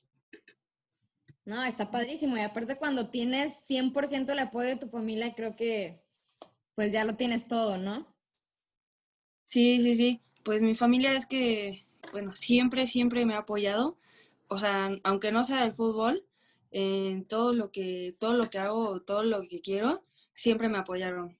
No, 1.45 1.63
está 1.63 1.91
padrísimo. 1.91 2.37
Y 2.37 2.41
aparte 2.41 2.77
cuando 2.77 3.09
tienes 3.09 3.53
100% 3.65 4.33
el 4.33 4.39
apoyo 4.39 4.67
de 4.69 4.75
tu 4.77 4.87
familia, 4.89 5.33
creo 5.35 5.55
que 5.55 6.03
pues 6.75 6.91
ya 6.93 7.05
lo 7.05 7.17
tienes 7.17 7.47
todo, 7.47 7.77
¿no? 7.77 8.14
Sí, 9.45 9.79
sí, 9.79 9.95
sí. 9.95 10.21
Pues 10.43 10.61
mi 10.61 10.75
familia 10.75 11.13
es 11.13 11.25
que, 11.25 11.85
bueno, 12.11 12.35
siempre, 12.35 12.87
siempre 12.87 13.25
me 13.25 13.35
ha 13.35 13.39
apoyado. 13.39 13.97
O 14.47 14.57
sea, 14.57 14.89
aunque 15.03 15.31
no 15.31 15.43
sea 15.43 15.63
del 15.63 15.73
fútbol, 15.73 16.25
en 16.71 17.25
todo 17.25 17.53
lo 17.53 17.71
que, 17.71 18.15
todo 18.19 18.33
lo 18.33 18.49
que 18.49 18.59
hago, 18.59 19.01
todo 19.01 19.23
lo 19.23 19.41
que 19.47 19.61
quiero, 19.61 20.03
siempre 20.33 20.67
me 20.69 20.77
apoyaron. 20.77 21.37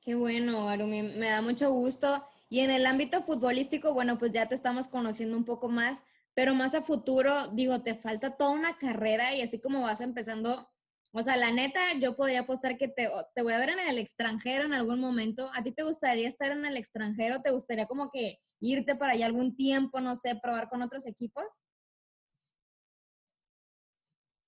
Qué 0.00 0.14
bueno, 0.14 0.68
Arumi, 0.68 1.02
me 1.02 1.28
da 1.28 1.42
mucho 1.42 1.70
gusto. 1.72 2.24
Y 2.48 2.60
en 2.60 2.70
el 2.70 2.86
ámbito 2.86 3.20
futbolístico, 3.20 3.92
bueno, 3.92 4.18
pues 4.18 4.32
ya 4.32 4.46
te 4.46 4.54
estamos 4.54 4.88
conociendo 4.88 5.36
un 5.36 5.44
poco 5.44 5.68
más, 5.68 6.02
pero 6.34 6.54
más 6.54 6.74
a 6.74 6.82
futuro, 6.82 7.48
digo, 7.48 7.82
te 7.82 7.94
falta 7.94 8.36
toda 8.36 8.50
una 8.50 8.78
carrera 8.78 9.34
y 9.34 9.42
así 9.42 9.58
como 9.58 9.82
vas 9.82 10.00
empezando, 10.00 10.68
o 11.12 11.22
sea, 11.22 11.36
la 11.36 11.50
neta, 11.50 11.80
yo 12.00 12.16
podría 12.16 12.40
apostar 12.40 12.76
que 12.76 12.88
te, 12.88 13.08
te 13.34 13.42
voy 13.42 13.52
a 13.52 13.58
ver 13.58 13.70
en 13.70 13.80
el 13.80 13.98
extranjero 13.98 14.64
en 14.64 14.74
algún 14.74 15.00
momento. 15.00 15.50
¿A 15.54 15.62
ti 15.62 15.72
te 15.72 15.82
gustaría 15.82 16.28
estar 16.28 16.52
en 16.52 16.64
el 16.64 16.76
extranjero? 16.76 17.40
¿Te 17.40 17.50
gustaría 17.50 17.86
como 17.86 18.10
que 18.10 18.38
irte 18.60 18.94
para 18.96 19.12
allá 19.14 19.26
algún 19.26 19.56
tiempo, 19.56 20.00
no 20.00 20.16
sé, 20.16 20.34
probar 20.36 20.68
con 20.68 20.82
otros 20.82 21.06
equipos? 21.06 21.44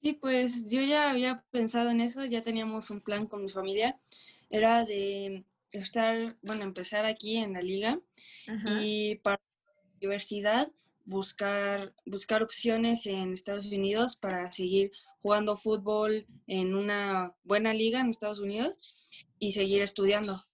Sí, 0.02 0.14
pues 0.14 0.71
yo 0.71 0.81
ya 0.81 1.11
había 1.11 1.45
pensado 1.50 1.90
en 1.90 2.00
eso, 2.00 2.25
ya 2.25 2.40
teníamos 2.40 2.90
un 2.90 3.02
plan 3.02 3.26
con 3.26 3.43
mi 3.43 3.50
familia, 3.50 3.99
era 4.49 4.85
de 4.85 5.45
estar, 5.73 6.37
bueno, 6.43 6.64
empezar 6.64 7.05
aquí 7.05 7.37
en 7.37 7.52
la 7.52 7.61
liga 7.61 8.00
Ajá. 8.49 8.81
y 8.83 9.17
para 9.17 9.37
la 9.67 9.90
universidad 9.97 10.73
buscar, 11.04 11.95
buscar 12.07 12.42
opciones 12.42 13.07
en 13.07 13.33
Estados 13.33 13.66
Unidos 13.66 14.16
para 14.16 14.50
seguir 14.52 14.90
jugando 15.23 15.57
fútbol 15.57 16.26
en 16.47 16.75
una 16.75 17.35
buena 17.45 17.75
liga 17.75 18.00
en 18.00 18.11
Estados 18.11 18.40
Unidos 18.40 18.76
y 19.38 19.52
seguir 19.52 19.83
estudiando. 19.83 20.45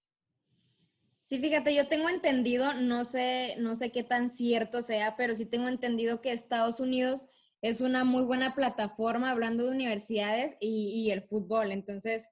Sí, 1.22 1.38
fíjate, 1.38 1.74
yo 1.74 1.88
tengo 1.88 2.08
entendido, 2.08 2.72
no 2.74 3.04
sé, 3.04 3.56
no 3.58 3.74
sé 3.74 3.90
qué 3.90 4.04
tan 4.04 4.28
cierto 4.28 4.80
sea, 4.80 5.16
pero 5.16 5.34
sí 5.34 5.44
tengo 5.44 5.66
entendido 5.66 6.20
que 6.20 6.30
Estados 6.30 6.78
Unidos 6.78 7.28
es 7.62 7.80
una 7.80 8.04
muy 8.04 8.22
buena 8.22 8.54
plataforma 8.54 9.30
hablando 9.30 9.64
de 9.64 9.70
universidades 9.70 10.56
y, 10.60 11.10
el 11.10 11.22
fútbol. 11.22 11.72
Entonces, 11.72 12.30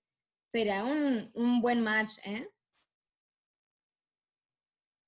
sería 0.49 0.85
un, 0.85 1.33
un 1.35 1.61
buen 1.61 1.81
match, 1.81 2.13
¿eh? 2.25 2.49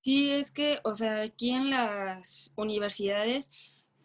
Sí, 0.07 0.29
es 0.31 0.51
que, 0.51 0.79
o 0.85 0.93
sea, 0.93 1.21
aquí 1.21 1.49
en 1.51 1.69
las 1.69 2.53
universidades 2.55 3.51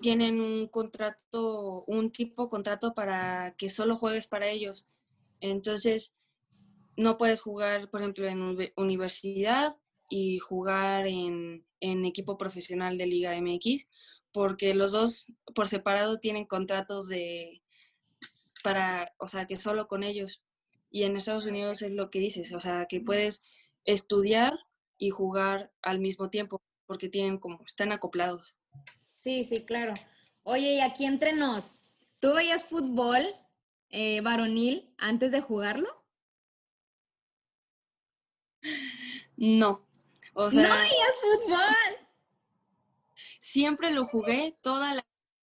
tienen 0.00 0.40
un 0.40 0.66
contrato, 0.66 1.85
un 1.87 2.11
tipo 2.11 2.44
de 2.44 2.49
contrato 2.50 2.92
para 2.92 3.54
que 3.56 3.71
solo 3.71 3.97
juegues 3.97 4.26
para 4.26 4.49
ellos. 4.49 4.85
Entonces, 5.40 6.16
no 6.97 7.18
puedes 7.18 7.40
jugar, 7.42 7.90
por 7.90 8.00
ejemplo, 8.02 8.26
en 8.28 8.42
uni- 8.42 8.73
universidad 8.76 9.73
y 10.11 10.38
jugar 10.40 11.06
en, 11.06 11.66
en 11.80 12.04
equipo 12.04 12.38
profesional 12.38 12.99
de 12.99 13.06
Liga 13.06 13.37
MX, 13.37 13.88
porque 14.32 14.75
los 14.75 14.92
dos 14.92 15.26
por 15.54 15.68
separado 15.68 16.18
tienen 16.21 16.47
contratos 16.47 17.09
de 17.09 17.62
para, 18.62 19.12
o 19.18 19.28
sea, 19.28 19.47
que 19.47 19.56
solo 19.56 19.88
con 19.88 20.02
ellos. 20.02 20.42
Y 20.90 21.04
en 21.04 21.16
Estados 21.16 21.47
Unidos 21.47 21.82
es 21.82 21.92
lo 21.92 22.11
que 22.11 22.18
dices, 22.21 22.52
o 22.52 22.61
sea, 22.61 22.87
que 22.88 23.00
puedes 23.00 23.42
estudiar 23.85 24.52
y 24.99 25.11
jugar 25.11 25.72
al 25.82 25.99
mismo 25.99 26.30
tiempo, 26.30 26.61
porque 26.87 27.08
tienen 27.08 27.38
como, 27.38 27.62
están 27.66 27.92
acoplados. 27.92 28.56
Sí, 29.16 29.44
sí, 29.44 29.64
claro. 29.64 29.94
Oye, 30.42 30.75
y 30.75 30.80
aquí 30.80 31.04
entre 31.04 31.32
nos, 31.32 31.84
¿tú 32.18 32.34
veías 32.34 32.64
fútbol 32.64 33.26
eh, 33.90 34.20
varonil 34.20 34.92
antes 34.99 35.32
de 35.32 35.40
jugarlo? 35.40 36.04
No, 39.37 39.87
o 40.34 40.44
¡No 40.44 40.50
sea, 40.50 40.62
veías 40.62 41.16
fútbol! 41.20 42.02
siempre 43.52 43.90
lo 43.90 44.06
jugué, 44.06 44.56
toda 44.62 44.94
la 44.94 45.04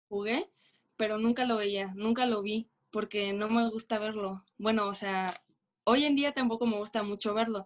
jugué, 0.08 0.50
pero 0.96 1.17
nunca 1.17 1.46
lo 1.46 1.58
veía, 1.58 1.91
nunca 1.96 2.25
lo 2.25 2.41
vi, 2.41 2.69
porque 2.91 3.34
no 3.34 3.50
me 3.50 3.69
gusta 3.69 4.00
verlo. 4.00 4.46
Bueno, 4.58 4.88
o 4.88 4.96
sea, 4.96 5.43
hoy 5.84 6.05
en 6.05 6.15
día 6.15 6.31
tampoco 6.31 6.65
me 6.65 6.77
gusta 6.77 7.03
mucho 7.03 7.34
verlo, 7.34 7.65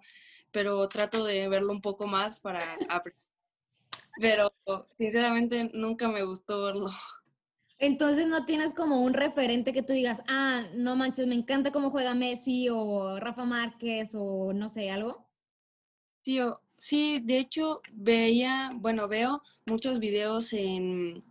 pero 0.53 0.87
trato 0.89 1.25
de 1.25 1.49
verlo 1.49 1.73
un 1.73 1.81
poco 1.81 2.07
más 2.07 2.41
para 2.41 2.61
aprender. 2.89 3.21
Pero 4.19 4.51
sinceramente 4.97 5.69
nunca 5.73 6.07
me 6.07 6.23
gustó 6.23 6.63
verlo. 6.63 6.89
Entonces 7.77 8.25
no 8.27 8.45
tienes 8.47 8.73
como 8.73 9.01
un 9.01 9.13
referente 9.13 9.73
que 9.73 9.83
tú 9.83 9.93
digas, 9.93 10.23
ah, 10.27 10.65
no 10.73 10.95
manches, 10.95 11.27
me 11.27 11.35
encanta 11.35 11.71
cómo 11.71 11.91
juega 11.91 12.15
Messi 12.15 12.67
o 12.71 13.19
Rafa 13.19 13.45
Márquez 13.45 14.13
o 14.15 14.53
no 14.53 14.69
sé, 14.69 14.89
algo. 14.89 15.27
Sí, 16.23 16.39
o- 16.41 16.61
sí, 16.77 17.19
de 17.21 17.37
hecho 17.39 17.81
veía, 17.91 18.69
bueno, 18.75 19.07
veo 19.07 19.41
muchos 19.65 19.99
videos 19.99 20.53
en, 20.53 21.23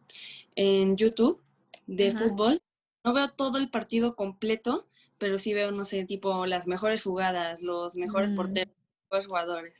en 0.57 0.97
YouTube 0.97 1.43
de 1.87 2.11
Ajá. 2.11 2.19
fútbol. 2.19 2.63
No 3.05 3.13
veo 3.15 3.29
todo 3.31 3.59
el 3.59 3.71
partido 3.71 4.15
completo, 4.17 4.87
pero 5.19 5.39
sí 5.39 5.55
veo, 5.55 5.71
no 5.73 5.85
sé, 5.85 6.05
tipo 6.05 6.47
las 6.47 6.67
mejores 6.67 7.03
jugadas, 7.05 7.63
los 7.63 7.97
mejores 7.97 8.33
Mm. 8.33 8.37
porteros, 8.37 8.75
los 9.13 9.27
jugadores. 9.27 9.75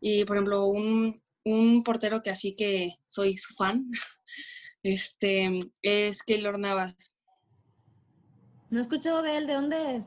Y, 0.00 0.24
por 0.24 0.36
ejemplo, 0.36 0.66
un, 0.66 1.22
un 1.44 1.82
portero 1.82 2.22
que 2.22 2.30
así 2.30 2.54
que 2.54 2.96
soy 3.06 3.36
su 3.38 3.54
fan, 3.54 3.90
este, 4.82 5.70
es 5.82 6.22
Keylor 6.22 6.58
Navas. 6.58 7.16
No 8.70 8.78
he 8.78 8.82
escuchado 8.82 9.22
de 9.22 9.38
él, 9.38 9.46
¿de 9.46 9.54
dónde 9.54 9.96
es? 9.96 10.06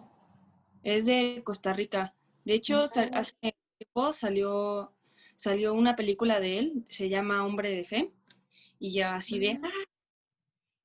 Es 0.83 1.05
de 1.05 1.41
Costa 1.43 1.73
Rica. 1.73 2.15
De 2.45 2.53
hecho, 2.53 2.83
Ah. 2.95 3.09
hace 3.13 3.33
tiempo 3.77 4.13
salió, 4.13 4.93
salió 5.35 5.73
una 5.73 5.95
película 5.95 6.39
de 6.39 6.59
él, 6.59 6.85
se 6.89 7.09
llama 7.09 7.45
Hombre 7.45 7.69
de 7.71 7.83
Fe, 7.83 8.13
y 8.79 8.91
ya 8.93 9.15
así 9.15 9.39
de, 9.39 9.59
"Ah, 9.63 9.69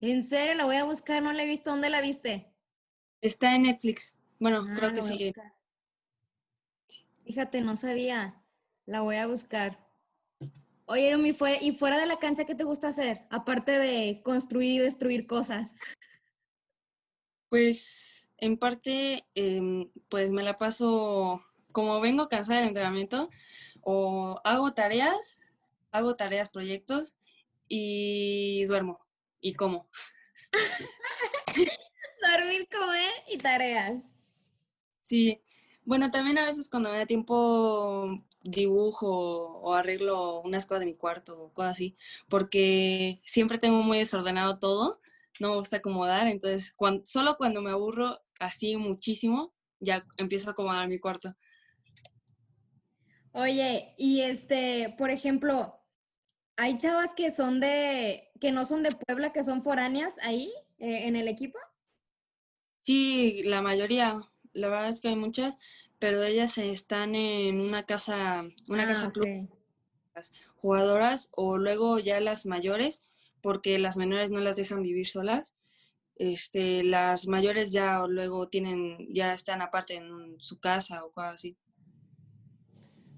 En 0.01 0.23
serio, 0.23 0.55
la 0.55 0.65
voy 0.67 0.77
a 0.77 0.85
buscar, 0.85 1.23
no 1.23 1.33
la 1.33 1.45
he 1.45 1.47
visto. 1.47 1.71
¿Dónde 1.71 1.89
la 1.89 2.01
viste? 2.03 2.51
está 3.23 3.55
en 3.57 3.63
Netflix. 3.63 4.19
Bueno, 4.39 4.67
Ah, 4.69 4.75
creo 4.77 4.93
que 4.93 5.01
sigue. 5.01 5.27
buscar. 5.29 5.55
Fíjate, 7.25 7.61
no 7.61 7.77
sabía. 7.77 8.43
La 8.87 9.01
voy 9.01 9.17
a 9.17 9.27
buscar. 9.27 9.79
Oye, 10.87 11.33
fuera, 11.33 11.59
¿y 11.63 11.73
fuera 11.73 11.99
de 11.99 12.07
la 12.07 12.19
cancha 12.19 12.45
qué 12.45 12.55
te 12.55 12.65
gusta 12.65 12.89
hacer? 12.89 13.23
Aparte 13.31 13.79
de 13.79 14.21
construir 14.23 14.73
y 14.73 14.79
destruir 14.79 15.27
cosas. 15.27 15.75
Pues, 17.49 18.29
en 18.37 18.59
parte, 18.59 19.25
em, 19.35 19.91
pues 20.11 20.33
me 20.33 20.43
la 20.43 20.59
paso, 20.59 21.43
como 21.73 22.01
vengo 22.01 22.29
cansada 22.29 22.59
del 22.59 22.69
entrenamiento, 22.69 23.31
o 23.81 24.41
hago 24.45 24.75
tareas, 24.75 25.41
hago 25.91 26.17
tareas, 26.17 26.51
proyectos, 26.51 27.15
y 27.67 28.65
duermo, 28.65 29.01
y 29.41 29.55
como. 29.55 29.89
Dormir, 32.31 32.69
comer 32.71 33.13
y 33.29 33.39
tareas. 33.39 34.13
Sí, 35.01 35.41
bueno, 35.85 36.11
también 36.11 36.39
a 36.39 36.45
veces 36.47 36.69
cuando 36.71 36.91
me 36.91 36.99
da 36.99 37.07
tiempo 37.07 38.23
dibujo 38.43 39.09
o 39.61 39.75
arreglo 39.75 40.41
unas 40.43 40.67
cosas 40.67 40.81
de 40.81 40.87
mi 40.87 40.95
cuarto 40.97 41.41
o 41.41 41.53
cosas 41.53 41.73
así, 41.73 41.97
porque 42.29 43.19
siempre 43.25 43.59
tengo 43.59 43.83
muy 43.83 43.99
desordenado 43.99 44.59
todo, 44.59 45.01
no 45.41 45.51
me 45.51 45.57
gusta 45.57 45.79
acomodar, 45.79 46.27
entonces 46.29 46.73
cuan- 46.73 47.05
solo 47.07 47.37
cuando 47.37 47.63
me 47.63 47.71
aburro 47.71 48.21
así 48.41 48.77
muchísimo, 48.77 49.55
ya 49.81 50.07
empiezo 50.19 50.49
a 50.51 50.53
acomodar 50.53 50.89
mi 50.89 50.99
cuarto. 50.99 51.35
Oye, 53.33 53.95
y 53.99 54.21
este, 54.23 54.95
por 54.97 55.11
ejemplo, 55.11 55.81
hay 56.57 56.79
chavas 56.79 57.15
que 57.15 57.31
son 57.33 57.61
de, 57.61 58.31
que 58.41 58.53
no 58.53 58.65
son 58.65 58.83
de 58.83 58.93
Puebla, 58.93 59.33
que 59.33 59.45
son 59.45 59.63
foráneas 59.63 60.15
ahí 60.23 60.53
eh, 60.79 61.09
en 61.09 61.17
el 61.17 61.29
equipo. 61.29 61.59
Sí, 62.83 63.43
la 63.45 63.63
mayoría, 63.63 64.21
la 64.55 64.69
verdad 64.69 64.89
es 64.89 65.01
que 65.01 65.09
hay 65.09 65.17
muchas, 65.17 65.59
pero 65.99 66.23
ellas 66.23 66.59
están 66.59 67.15
en 67.15 67.61
una 67.61 67.83
casa, 67.83 68.45
una 68.69 68.85
Ah, 68.85 68.89
casa 68.89 69.13
club, 69.13 69.49
las 70.15 70.33
jugadoras, 70.57 71.29
o 71.33 71.59
luego 71.59 71.99
ya 71.99 72.21
las 72.21 72.47
mayores, 72.47 73.03
porque 73.43 73.79
las 73.79 73.97
menores 73.97 74.31
no 74.31 74.41
las 74.41 74.57
dejan 74.57 74.83
vivir 74.83 75.09
solas. 75.09 75.55
Este, 76.17 76.85
las 76.85 77.27
mayores 77.27 77.73
ya 77.73 78.07
luego 78.07 78.49
tienen, 78.49 79.13
ya 79.13 79.33
están 79.35 79.63
aparte 79.63 79.95
en 79.97 80.37
su 80.41 80.61
casa 80.61 81.05
o 81.05 81.11
cosas 81.11 81.35
así. 81.35 81.59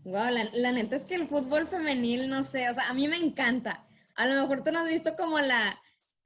Wow, 0.04 0.30
la, 0.30 0.50
la 0.52 0.72
neta 0.72 0.96
es 0.96 1.04
que 1.04 1.16
el 1.16 1.26
fútbol 1.28 1.66
femenil, 1.66 2.28
no 2.28 2.42
sé, 2.44 2.68
o 2.70 2.74
sea, 2.74 2.88
a 2.88 2.94
mí 2.94 3.08
me 3.08 3.16
encanta. 3.16 3.86
A 4.14 4.26
lo 4.26 4.40
mejor 4.40 4.62
tú 4.62 4.70
no 4.70 4.78
has 4.80 4.88
visto 4.88 5.16
como 5.16 5.38
la, 5.40 5.80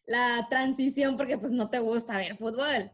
la 0.07 0.47
transición 0.51 1.17
porque 1.17 1.39
pues 1.39 1.51
no 1.53 1.71
te 1.71 1.79
gusta 1.79 2.17
ver 2.19 2.37
fútbol. 2.37 2.93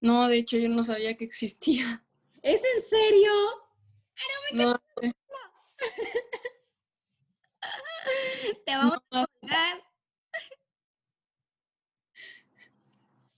No, 0.00 0.28
de 0.28 0.38
hecho 0.38 0.58
yo 0.58 0.68
no 0.68 0.82
sabía 0.82 1.16
que 1.16 1.24
existía. 1.24 2.04
¿Es 2.42 2.62
en 2.76 2.82
serio? 2.82 3.30
No, 4.52 4.76
Te 8.64 8.72
vamos 8.74 8.98
a 9.10 9.26
colgar. 9.40 9.82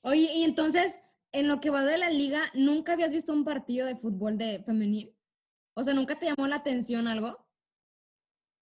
Oye, 0.03 0.33
y 0.35 0.45
entonces, 0.45 0.99
en 1.33 1.49
lo 1.49 1.61
que 1.61 1.71
va 1.71 1.85
de 1.85 1.99
la 1.99 2.11
liga, 2.11 2.43
¿nunca 2.55 2.93
habías 2.95 3.11
visto 3.11 3.33
un 3.33 3.45
partido 3.45 3.87
de 3.87 3.97
fútbol 3.97 4.39
de 4.39 4.63
femenil? 4.65 5.15
O 5.75 5.83
sea, 5.83 5.95
¿nunca 5.95 6.19
te 6.19 6.27
llamó 6.27 6.47
la 6.47 6.57
atención 6.57 7.07
algo? 7.09 7.37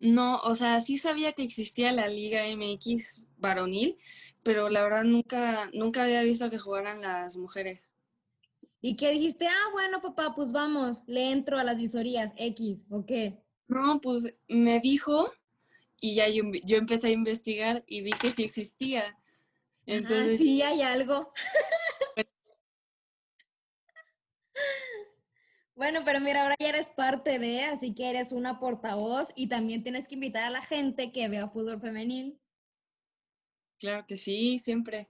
no, 0.00 0.36
o 0.38 0.54
sea, 0.54 0.80
sí 0.80 0.98
sabía 0.98 1.32
que 1.32 1.42
existía 1.42 1.92
la 1.92 2.08
Liga 2.08 2.46
MX 2.46 3.22
varonil, 3.36 3.98
pero 4.42 4.68
la 4.68 4.82
verdad 4.82 5.04
nunca, 5.04 5.70
nunca 5.72 6.04
había 6.04 6.22
visto 6.22 6.50
que 6.50 6.58
jugaran 6.58 7.00
las 7.02 7.36
mujeres. 7.36 7.87
Y 8.80 8.96
que 8.96 9.10
dijiste, 9.10 9.46
ah, 9.46 9.70
bueno, 9.72 10.00
papá, 10.00 10.34
pues 10.34 10.52
vamos, 10.52 11.02
le 11.06 11.32
entro 11.32 11.58
a 11.58 11.64
las 11.64 11.76
visorías 11.76 12.32
X, 12.36 12.84
¿o 12.90 13.04
qué? 13.04 13.42
No, 13.66 14.00
pues 14.00 14.32
me 14.48 14.80
dijo 14.80 15.32
y 16.00 16.14
ya 16.14 16.28
yo, 16.28 16.44
yo 16.64 16.76
empecé 16.76 17.08
a 17.08 17.10
investigar 17.10 17.84
y 17.86 18.02
vi 18.02 18.12
que 18.12 18.30
sí 18.30 18.44
existía. 18.44 19.04
ah, 19.08 19.22
Entonces, 19.86 20.38
sí, 20.38 20.62
hay 20.62 20.82
algo. 20.82 21.32
Bueno, 25.74 26.00
pero 26.04 26.18
mira, 26.18 26.42
ahora 26.42 26.56
ya 26.58 26.70
eres 26.70 26.90
parte 26.90 27.38
de, 27.38 27.62
así 27.62 27.94
que 27.94 28.10
eres 28.10 28.32
una 28.32 28.58
portavoz 28.58 29.28
y 29.36 29.48
también 29.48 29.84
tienes 29.84 30.08
que 30.08 30.14
invitar 30.16 30.42
a 30.42 30.50
la 30.50 30.60
gente 30.60 31.12
que 31.12 31.28
vea 31.28 31.48
fútbol 31.50 31.80
femenil. 31.80 32.36
claro 33.78 34.04
que 34.04 34.16
sí, 34.16 34.58
siempre. 34.58 35.08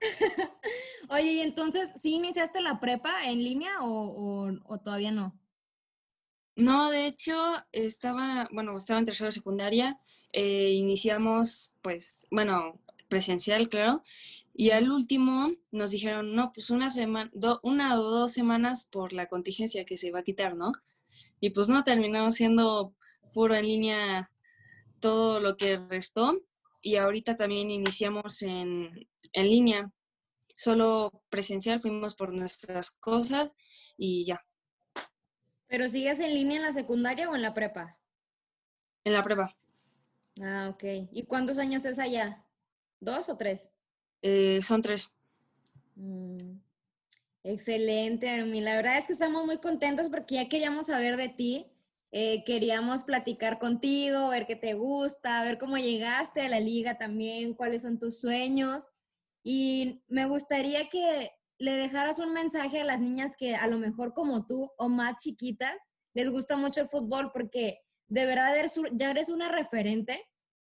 Oye, 1.08 1.32
y 1.32 1.40
entonces, 1.40 1.90
¿sí 2.00 2.14
iniciaste 2.14 2.60
la 2.60 2.78
prepa 2.80 3.24
en 3.28 3.42
línea 3.42 3.80
o, 3.82 3.88
o- 3.88 4.52
o 4.64 4.78
todavía 4.78 5.10
no? 5.10 5.36
No, 6.56 6.90
de 6.90 7.06
hecho, 7.06 7.34
estaba, 7.72 8.48
bueno, 8.52 8.76
estaba 8.78 8.98
en 8.98 9.04
tercero 9.06 9.26
de 9.26 9.32
secundaria, 9.32 9.98
eh, 10.32 10.70
iniciamos, 10.72 11.74
pues, 11.82 12.26
bueno, 12.30 12.80
presencial, 13.08 13.68
claro, 13.68 14.02
y 14.54 14.70
al 14.70 14.90
último 14.90 15.52
nos 15.70 15.90
dijeron, 15.90 16.34
no, 16.34 16.52
pues 16.52 16.70
una 16.70 16.88
semana, 16.90 17.30
una 17.62 18.00
o 18.00 18.02
dos 18.04 18.32
semanas 18.32 18.86
por 18.90 19.12
la 19.12 19.26
contingencia 19.28 19.84
que 19.84 19.98
se 19.98 20.10
va 20.12 20.20
a 20.20 20.24
quitar, 20.24 20.56
¿no? 20.56 20.72
Y 21.40 21.50
pues 21.50 21.68
no, 21.68 21.84
terminamos 21.84 22.34
siendo 22.34 22.94
puro 23.34 23.54
en 23.54 23.66
línea 23.66 24.30
todo 25.00 25.40
lo 25.40 25.56
que 25.56 25.78
restó, 25.78 26.40
y 26.82 26.96
ahorita 26.96 27.36
también 27.36 27.70
iniciamos 27.70 28.42
en, 28.42 29.08
en 29.32 29.46
línea, 29.50 29.92
solo 30.56 31.10
presencial, 31.28 31.80
fuimos 31.80 32.14
por 32.14 32.32
nuestras 32.32 32.90
cosas 32.90 33.50
y 33.96 34.24
ya, 34.24 34.44
¿Pero 35.68 35.88
sigues 35.88 36.20
en 36.20 36.32
línea 36.34 36.56
en 36.56 36.62
la 36.62 36.72
secundaria 36.72 37.28
o 37.28 37.34
en 37.34 37.42
la 37.42 37.52
prepa? 37.54 37.98
en 39.04 39.12
la 39.12 39.22
prueba. 39.22 39.56
Ah, 40.42 40.68
ok. 40.72 40.84
¿Y 41.12 41.24
cuántos 41.26 41.58
años 41.58 41.84
es 41.84 41.98
allá? 41.98 42.44
¿Dos 43.00 43.28
o 43.28 43.36
tres? 43.36 43.70
Eh, 44.22 44.60
son 44.62 44.82
tres. 44.82 45.12
Mm, 45.94 46.58
Excelente, 47.44 48.28
Arumi. 48.28 48.60
La 48.60 48.74
verdad 48.74 48.98
es 48.98 49.06
que 49.06 49.12
estamos 49.12 49.46
muy 49.46 49.58
contentos 49.58 50.08
porque 50.08 50.34
ya 50.36 50.48
queríamos 50.48 50.86
saber 50.86 51.16
de 51.16 51.28
ti. 51.28 51.66
Eh, 52.10 52.42
queríamos 52.44 53.04
platicar 53.04 53.58
contigo, 53.58 54.28
ver 54.28 54.46
qué 54.46 54.56
te 54.56 54.74
gusta, 54.74 55.42
ver 55.44 55.58
cómo 55.58 55.76
llegaste 55.78 56.40
a 56.40 56.48
la 56.48 56.58
liga 56.60 56.98
también, 56.98 57.54
cuáles 57.54 57.82
son 57.82 57.98
tus 57.98 58.20
sueños. 58.20 58.88
Y 59.48 60.02
me 60.08 60.26
gustaría 60.26 60.88
que 60.88 61.30
le 61.58 61.76
dejaras 61.76 62.18
un 62.18 62.32
mensaje 62.32 62.80
a 62.80 62.84
las 62.84 63.00
niñas 63.00 63.36
que 63.38 63.54
a 63.54 63.68
lo 63.68 63.78
mejor 63.78 64.12
como 64.12 64.44
tú 64.44 64.72
o 64.76 64.88
más 64.88 65.22
chiquitas 65.22 65.76
les 66.14 66.28
gusta 66.30 66.56
mucho 66.56 66.80
el 66.80 66.88
fútbol 66.88 67.30
porque 67.32 67.78
de 68.08 68.26
verdad 68.26 68.58
eres 68.58 68.74
ya 68.94 69.12
eres 69.12 69.28
una 69.28 69.48
referente 69.48 70.20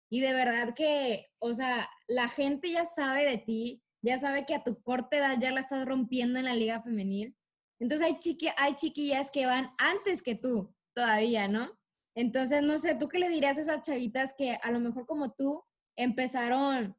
y 0.08 0.20
de 0.20 0.34
verdad 0.34 0.72
que, 0.72 1.26
o 1.40 1.52
sea, 1.52 1.90
la 2.06 2.28
gente 2.28 2.70
ya 2.70 2.84
sabe 2.84 3.24
de 3.24 3.38
ti, 3.38 3.82
ya 4.02 4.18
sabe 4.18 4.46
que 4.46 4.54
a 4.54 4.62
tu 4.62 4.80
corta 4.82 5.16
edad 5.16 5.36
ya 5.40 5.50
la 5.50 5.60
estás 5.60 5.84
rompiendo 5.84 6.38
en 6.38 6.44
la 6.44 6.54
liga 6.54 6.80
femenil. 6.80 7.36
Entonces 7.80 8.06
hay, 8.06 8.18
chiqui 8.20 8.50
hay 8.56 8.76
chiquillas 8.76 9.32
que 9.32 9.46
van 9.46 9.70
antes 9.78 10.22
que 10.22 10.36
tú 10.36 10.72
todavía, 10.94 11.48
¿no? 11.48 11.76
Entonces, 12.14 12.62
no 12.62 12.78
sé, 12.78 12.94
¿tú 12.94 13.08
qué 13.08 13.18
le 13.18 13.28
dirías 13.28 13.56
a 13.56 13.62
esas 13.62 13.82
chavitas 13.82 14.32
que 14.38 14.52
a 14.62 14.70
lo 14.70 14.78
mejor 14.78 15.06
como 15.06 15.32
tú 15.32 15.64
empezaron 15.96 16.96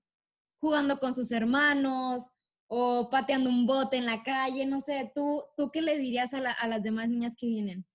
jugando 0.61 0.99
con 0.99 1.15
sus 1.15 1.31
hermanos 1.33 2.23
o 2.67 3.09
pateando 3.11 3.49
un 3.49 3.65
bote 3.67 3.97
en 3.97 4.05
la 4.05 4.23
calle? 4.23 4.65
No 4.65 4.79
sé, 4.79 5.11
¿tú, 5.15 5.43
tú 5.57 5.71
qué 5.71 5.81
le 5.81 5.97
dirías 5.97 6.33
a, 6.33 6.41
la- 6.41 6.53
a 6.53 6.67
las 6.69 6.83
demás 6.83 7.09
niñas 7.09 7.35
que 7.37 7.47
vienen? 7.47 7.85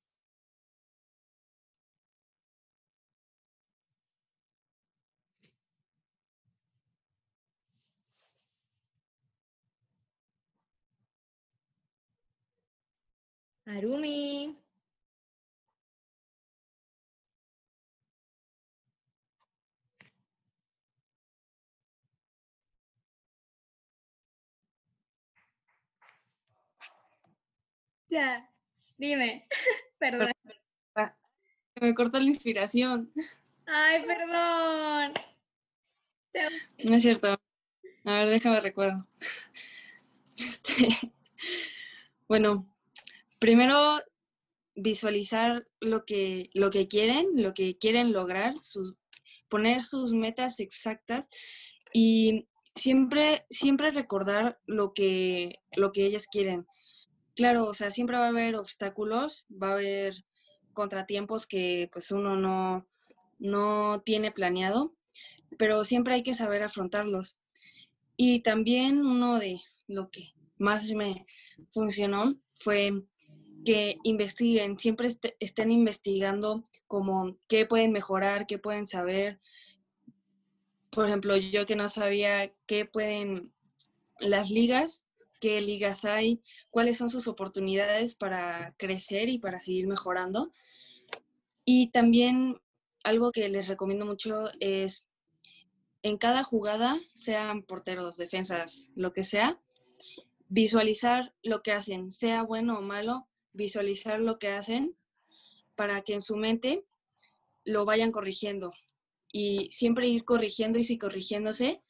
Arumi. 13.72 14.57
Ya, 28.08 28.50
dime, 28.96 29.46
perdón. 29.98 30.30
Me 31.78 31.94
cortó 31.94 32.18
la 32.18 32.26
inspiración. 32.26 33.12
Ay, 33.66 34.02
perdón. 34.06 35.12
No 36.84 36.96
es 36.96 37.02
cierto. 37.02 37.38
A 38.04 38.12
ver, 38.12 38.30
déjame 38.30 38.60
recuerdo. 38.60 39.06
Este, 40.38 41.14
bueno, 42.28 42.70
primero 43.38 44.02
visualizar 44.74 45.66
lo 45.80 46.04
que, 46.04 46.50
lo 46.52 46.68
que 46.68 46.88
quieren, 46.88 47.42
lo 47.42 47.54
que 47.54 47.78
quieren 47.78 48.12
lograr, 48.12 48.54
sus, 48.60 48.96
poner 49.48 49.82
sus 49.82 50.12
metas 50.12 50.60
exactas 50.60 51.30
y 51.90 52.46
siempre, 52.74 53.46
siempre 53.48 53.90
recordar 53.92 54.60
lo 54.66 54.92
que, 54.92 55.60
lo 55.74 55.92
que 55.92 56.04
ellas 56.04 56.26
quieren. 56.30 56.66
Claro, 57.37 57.66
o 57.66 57.75
sea, 57.75 57.90
siempre 57.90 58.16
va 58.16 58.25
a 58.27 58.29
haber 58.31 58.57
obstáculos, 58.57 59.44
va 59.51 59.68
a 59.68 59.72
haber 59.75 60.25
contratiempos 60.72 61.46
que 61.46 61.88
pues 61.92 62.11
uno 62.11 62.35
no, 62.37 62.87
no 63.38 64.03
tiene 64.05 64.31
planeado, 64.33 64.94
pero 65.59 65.85
siempre 65.85 66.14
hay 66.14 66.22
que 66.22 66.35
saber 66.35 66.62
afrontarlos. 66.62 67.37
Y 68.16 68.40
también 68.40 69.05
uno 69.05 69.38
de 69.38 69.61
lo 69.87 70.11
que 70.11 70.33
más 70.59 70.90
me 70.92 71.27
funcionó 71.72 72.37
fue 72.59 72.92
que 73.66 73.99
investiguen, 74.05 74.79
siempre 74.79 75.09
est 75.09 75.27
estén 75.40 75.70
investigando 75.72 76.64
como 76.87 77.37
qué 77.49 77.66
pueden 77.66 77.92
mejorar, 77.92 78.46
qué 78.46 78.59
pueden 78.59 78.87
saber. 78.87 79.40
Por 80.90 81.07
ejemplo, 81.07 81.37
yo 81.37 81.66
que 81.66 81.77
no 81.77 81.88
sabía 81.90 82.55
qué 82.66 82.87
pueden 82.87 83.53
las 84.20 84.51
ligas, 84.51 85.05
ligas 85.61 86.04
hay, 86.04 86.42
cuáles 86.70 86.98
son 86.98 87.11
sus 87.11 87.28
oportunidades 87.28 88.14
para 88.14 88.74
crecer 88.76 89.28
y 89.28 89.38
para 89.38 89.61
seguir 89.61 89.87
mejorando. 89.87 90.52
Y 91.64 91.90
también 91.90 92.61
algo 93.04 93.32
que 93.32 93.48
les 93.48 93.68
recomiendo 93.68 94.06
mucho 94.06 94.50
es 94.61 95.09
en 96.02 96.18
cada 96.18 96.44
jugada, 96.44 97.00
sean 97.14 97.62
porteros, 97.62 98.16
defensas, 98.16 98.90
lo 98.94 99.12
que 99.12 99.22
sea, 99.22 99.61
visualizar 100.48 101.35
lo 101.42 101.62
que 101.62 101.72
hacen, 101.72 102.12
sea 102.12 102.42
bueno 102.42 102.78
o 102.78 102.82
malo, 102.82 103.26
visualizar 103.52 104.20
lo 104.20 104.38
que 104.38 104.48
hacen 104.48 104.96
para 105.74 106.02
que 106.02 106.14
en 106.14 106.22
su 106.22 106.37
mente 106.37 106.85
lo 107.64 107.85
vayan 107.85 108.12
corrigiendo 108.12 108.72
y 109.32 109.68
siempre 109.70 110.09
ir 110.09 110.24
corrigiendo 110.24 110.78
y 110.78 110.98
corrigiéndose 110.98 111.82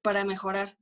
para 0.00 0.24
mejorar. 0.24 0.76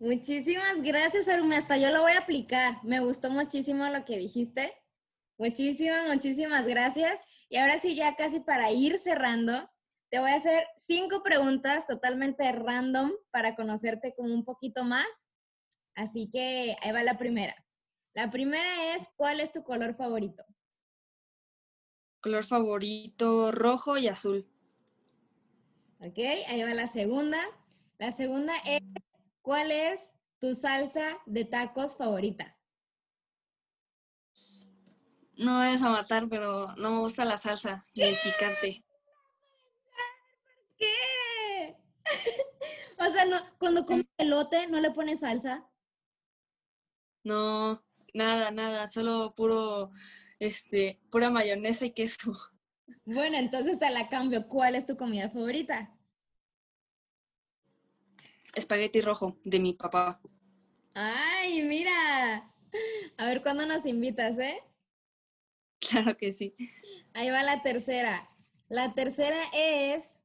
Muchísimas 0.00 0.80
gracias, 0.80 1.28
Arumi. 1.28 1.56
Hasta 1.56 1.76
yo 1.76 1.90
lo 1.90 2.00
voy 2.00 2.12
a 2.12 2.20
aplicar. 2.20 2.82
Me 2.82 3.00
gustó 3.00 3.28
muchísimo 3.28 3.86
lo 3.90 4.06
que 4.06 4.16
dijiste. 4.16 4.72
Muchísimas, 5.36 6.08
muchísimas 6.08 6.66
gracias. 6.66 7.20
Y 7.50 7.58
ahora 7.58 7.78
sí, 7.78 7.94
ya 7.94 8.16
casi 8.16 8.40
para 8.40 8.72
ir 8.72 8.98
cerrando, 8.98 9.68
te 10.08 10.18
voy 10.18 10.30
a 10.30 10.36
hacer 10.36 10.66
cinco 10.78 11.22
preguntas 11.22 11.86
totalmente 11.86 12.50
random 12.50 13.12
para 13.30 13.54
conocerte 13.54 14.14
como 14.16 14.32
un 14.32 14.42
poquito 14.42 14.84
más. 14.84 15.06
Así 15.94 16.30
que 16.32 16.76
ahí 16.80 16.92
va 16.92 17.02
la 17.02 17.18
primera. 17.18 17.54
La 18.14 18.30
primera 18.30 18.96
es, 18.96 19.06
¿cuál 19.16 19.40
es 19.40 19.52
tu 19.52 19.62
color 19.62 19.94
favorito? 19.94 20.46
Color 22.22 22.44
favorito 22.44 23.52
rojo 23.52 23.98
y 23.98 24.08
azul. 24.08 24.48
Ok, 26.00 26.18
ahí 26.48 26.62
va 26.62 26.72
la 26.72 26.86
segunda. 26.86 27.38
La 27.98 28.12
segunda 28.12 28.54
es, 28.64 28.80
¿cuál 29.50 29.72
es 29.72 30.12
tu 30.38 30.54
salsa 30.54 31.18
de 31.26 31.44
tacos 31.44 31.96
favorita? 31.96 32.56
No 35.34 35.64
es 35.64 35.82
a 35.82 35.90
matar, 35.90 36.28
pero 36.30 36.72
no 36.76 36.92
me 36.92 36.98
gusta 37.00 37.24
la 37.24 37.36
salsa 37.36 37.84
el 37.96 38.14
picante. 38.22 38.84
¿Qué? 40.78 41.76
o 43.00 43.10
sea, 43.10 43.24
no, 43.24 43.38
cuando 43.58 43.84
comes 43.86 44.06
elote, 44.18 44.68
¿no 44.68 44.78
le 44.78 44.92
pones 44.92 45.18
salsa? 45.18 45.68
No, 47.24 47.82
nada, 48.14 48.52
nada, 48.52 48.86
solo 48.86 49.34
puro 49.34 49.90
este, 50.38 51.00
pura 51.10 51.28
mayonesa 51.28 51.86
y 51.86 51.92
queso. 51.92 52.38
Bueno, 53.04 53.36
entonces 53.36 53.80
te 53.80 53.90
la 53.90 54.08
cambio. 54.08 54.46
¿Cuál 54.46 54.76
es 54.76 54.86
tu 54.86 54.96
comida 54.96 55.28
favorita? 55.28 55.92
Espagueti 58.54 59.00
rojo 59.00 59.38
de 59.44 59.60
mi 59.60 59.74
papá. 59.74 60.20
Ay, 60.94 61.62
mira. 61.62 62.52
A 63.16 63.26
ver 63.26 63.42
cuándo 63.42 63.66
nos 63.66 63.86
invitas, 63.86 64.38
¿eh? 64.38 64.60
Claro 65.78 66.16
que 66.16 66.32
sí. 66.32 66.54
Ahí 67.14 67.30
va 67.30 67.42
la 67.42 67.62
tercera. 67.62 68.28
La 68.68 68.94
tercera 68.94 69.42
es, 69.52 70.20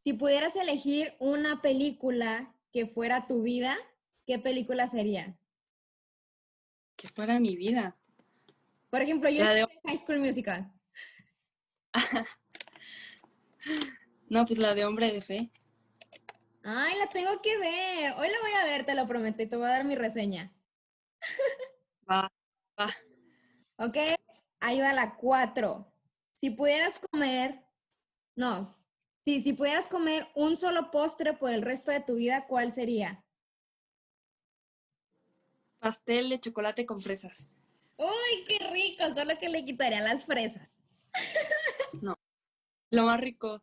si 0.00 0.12
pudieras 0.12 0.54
elegir 0.56 1.14
una 1.18 1.60
película 1.62 2.54
que 2.72 2.86
fuera 2.86 3.26
tu 3.26 3.42
vida, 3.42 3.76
¿qué 4.26 4.38
película 4.38 4.86
sería? 4.86 5.36
Que 6.96 7.08
fuera 7.08 7.40
mi 7.40 7.56
vida. 7.56 7.96
Por 8.90 9.02
ejemplo, 9.02 9.28
yo 9.28 9.44
de... 9.44 9.66
High 9.84 9.98
School 9.98 10.20
Musical. 10.20 10.72
no, 14.28 14.46
pues 14.46 14.58
la 14.58 14.74
de 14.74 14.84
Hombre 14.84 15.12
de 15.12 15.20
Fe. 15.20 15.50
Ay, 16.70 16.98
la 16.98 17.06
tengo 17.06 17.40
que 17.40 17.56
ver. 17.56 18.12
Hoy 18.18 18.28
la 18.28 18.40
voy 18.42 18.52
a 18.60 18.64
ver, 18.64 18.84
te 18.84 18.94
lo 18.94 19.06
prometo, 19.06 19.42
y 19.42 19.46
te 19.46 19.56
voy 19.56 19.64
a 19.64 19.70
dar 19.70 19.84
mi 19.84 19.94
reseña. 19.94 20.52
va, 22.08 22.30
va. 22.78 22.94
Ok, 23.78 23.96
ahí 24.60 24.78
va 24.78 24.92
la 24.92 25.16
cuatro. 25.16 25.90
Si 26.34 26.50
pudieras 26.50 27.00
comer, 27.10 27.64
no, 28.36 28.76
sí, 29.24 29.40
si 29.40 29.54
pudieras 29.54 29.88
comer 29.88 30.28
un 30.34 30.56
solo 30.56 30.90
postre 30.90 31.32
por 31.32 31.50
el 31.50 31.62
resto 31.62 31.90
de 31.90 32.00
tu 32.00 32.16
vida, 32.16 32.46
¿cuál 32.46 32.70
sería? 32.70 33.24
Pastel 35.78 36.28
de 36.28 36.38
chocolate 36.38 36.84
con 36.84 37.00
fresas. 37.00 37.48
Uy, 37.96 38.44
qué 38.46 38.58
rico, 38.68 39.04
solo 39.14 39.38
que 39.38 39.48
le 39.48 39.64
quitaría 39.64 40.02
las 40.02 40.22
fresas. 40.22 40.82
No, 42.02 42.14
lo 42.90 43.04
más 43.04 43.18
rico. 43.20 43.62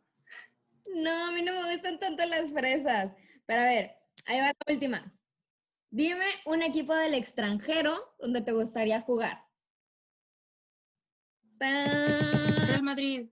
No, 0.96 1.26
a 1.26 1.30
mí 1.30 1.42
no 1.42 1.52
me 1.52 1.72
gustan 1.72 2.00
tanto 2.00 2.24
las 2.24 2.52
fresas. 2.52 3.12
Pero 3.44 3.60
a 3.60 3.64
ver, 3.64 3.96
ahí 4.24 4.40
va 4.40 4.46
la 4.46 4.74
última. 4.74 5.12
Dime 5.90 6.24
un 6.46 6.62
equipo 6.62 6.94
del 6.94 7.14
extranjero 7.14 8.14
donde 8.18 8.40
te 8.40 8.52
gustaría 8.52 9.00
jugar. 9.02 9.44
Real 11.58 12.82
Madrid. 12.82 13.28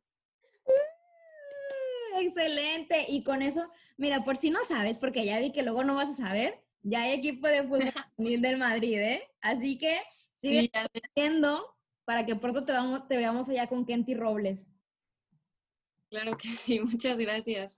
Uh, 0.64 2.20
excelente. 2.20 3.06
Y 3.08 3.24
con 3.24 3.42
eso, 3.42 3.70
mira, 3.96 4.22
por 4.24 4.36
si 4.36 4.50
no 4.50 4.62
sabes, 4.64 4.98
porque 4.98 5.24
ya 5.24 5.40
vi 5.40 5.52
que 5.52 5.62
luego 5.62 5.84
no 5.84 5.94
vas 5.94 6.10
a 6.10 6.26
saber, 6.26 6.62
ya 6.82 7.02
hay 7.02 7.12
equipo 7.12 7.48
de 7.48 7.62
fútbol 7.62 7.92
del 8.42 8.58
Madrid, 8.58 8.98
¿eh? 8.98 9.22
Así 9.40 9.78
que 9.78 9.98
Sigue 10.44 10.70
viendo 11.16 11.64
para 12.04 12.26
que 12.26 12.36
pronto 12.36 12.66
te, 12.66 12.72
vamos, 12.72 13.08
te 13.08 13.16
veamos 13.16 13.48
allá 13.48 13.66
con 13.66 13.86
Kenty 13.86 14.14
Robles. 14.14 14.70
Claro 16.14 16.36
que 16.38 16.46
sí, 16.64 16.78
muchas 16.78 17.18
gracias. 17.18 17.76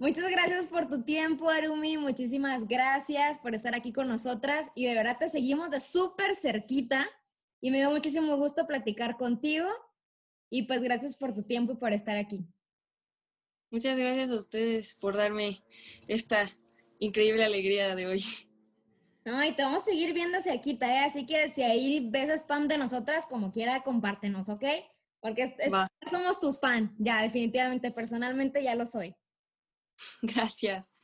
Muchas 0.00 0.28
gracias 0.28 0.66
por 0.66 0.88
tu 0.88 1.04
tiempo, 1.04 1.48
Arumi. 1.48 1.96
Muchísimas 1.98 2.66
gracias 2.66 3.38
por 3.38 3.54
estar 3.54 3.76
aquí 3.76 3.92
con 3.92 4.08
nosotras. 4.08 4.66
Y 4.74 4.86
de 4.86 4.94
verdad 4.96 5.18
te 5.20 5.28
seguimos 5.28 5.70
de 5.70 5.78
súper 5.78 6.34
cerquita. 6.34 7.06
Y 7.60 7.70
me 7.70 7.78
dio 7.78 7.92
muchísimo 7.92 8.36
gusto 8.36 8.66
platicar 8.66 9.16
contigo. 9.16 9.68
Y 10.50 10.64
pues 10.64 10.82
gracias 10.82 11.16
por 11.16 11.32
tu 11.32 11.44
tiempo 11.44 11.74
y 11.74 11.76
por 11.76 11.92
estar 11.92 12.16
aquí. 12.16 12.44
Muchas 13.70 13.96
gracias 13.96 14.32
a 14.32 14.36
ustedes 14.36 14.96
por 14.96 15.16
darme 15.16 15.62
esta 16.08 16.50
increíble 16.98 17.44
alegría 17.44 17.94
de 17.94 18.08
hoy. 18.08 18.24
Ay, 19.24 19.52
te 19.52 19.62
vamos 19.62 19.84
a 19.84 19.86
seguir 19.86 20.12
viendo 20.12 20.40
cerquita, 20.40 20.92
¿eh? 20.92 21.04
Así 21.04 21.24
que 21.24 21.48
si 21.50 21.62
ahí 21.62 22.08
ves 22.10 22.30
spam 22.30 22.66
de 22.66 22.78
nosotras, 22.78 23.26
como 23.26 23.52
quiera, 23.52 23.84
compártenos, 23.84 24.48
¿ok? 24.48 24.64
Porque 25.26 25.56
somos 26.08 26.38
tus 26.38 26.60
fans, 26.60 26.92
ya, 26.98 27.20
definitivamente, 27.22 27.90
personalmente 27.90 28.62
ya 28.62 28.76
lo 28.76 28.86
soy. 28.86 29.16
Gracias. 30.22 30.94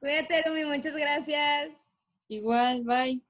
Cuídate, 0.00 0.42
Rumi, 0.42 0.64
muchas 0.64 0.96
gracias. 0.96 1.70
Igual, 2.26 2.82
bye. 2.82 3.22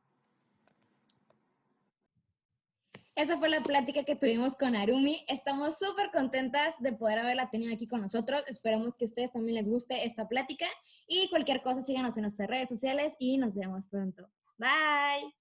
Esa 3.15 3.37
fue 3.37 3.51
la 3.51 3.63
plática 3.63 4.05
que 4.05 4.17
tuvimos 4.17 4.57
con 4.57 4.75
Arumi. 4.75 5.23
Estamos 5.29 5.77
súper 5.79 6.11
contentas 6.11 6.77
de 6.79 6.95
poder 6.95 7.19
haberla 7.19 7.51
tenido 7.51 7.75
aquí 7.75 7.87
con 7.87 8.01
nosotros. 8.01 8.43
Esperamos 8.47 8.95
que 8.97 9.05
a 9.05 9.09
ustedes 9.09 9.33
también 9.33 9.57
les 9.57 9.67
guste 9.67 10.07
esta 10.07 10.29
plática. 10.29 10.65
Y 11.07 11.29
cualquier 11.29 11.61
cosa, 11.61 11.83
síganos 11.83 12.17
en 12.17 12.23
nuestras 12.23 12.49
redes 12.49 12.71
sociales 12.71 13.17
y 13.19 13.37
nos 13.37 13.55
vemos 13.55 13.85
pronto. 13.91 14.31
Bye. 14.57 15.35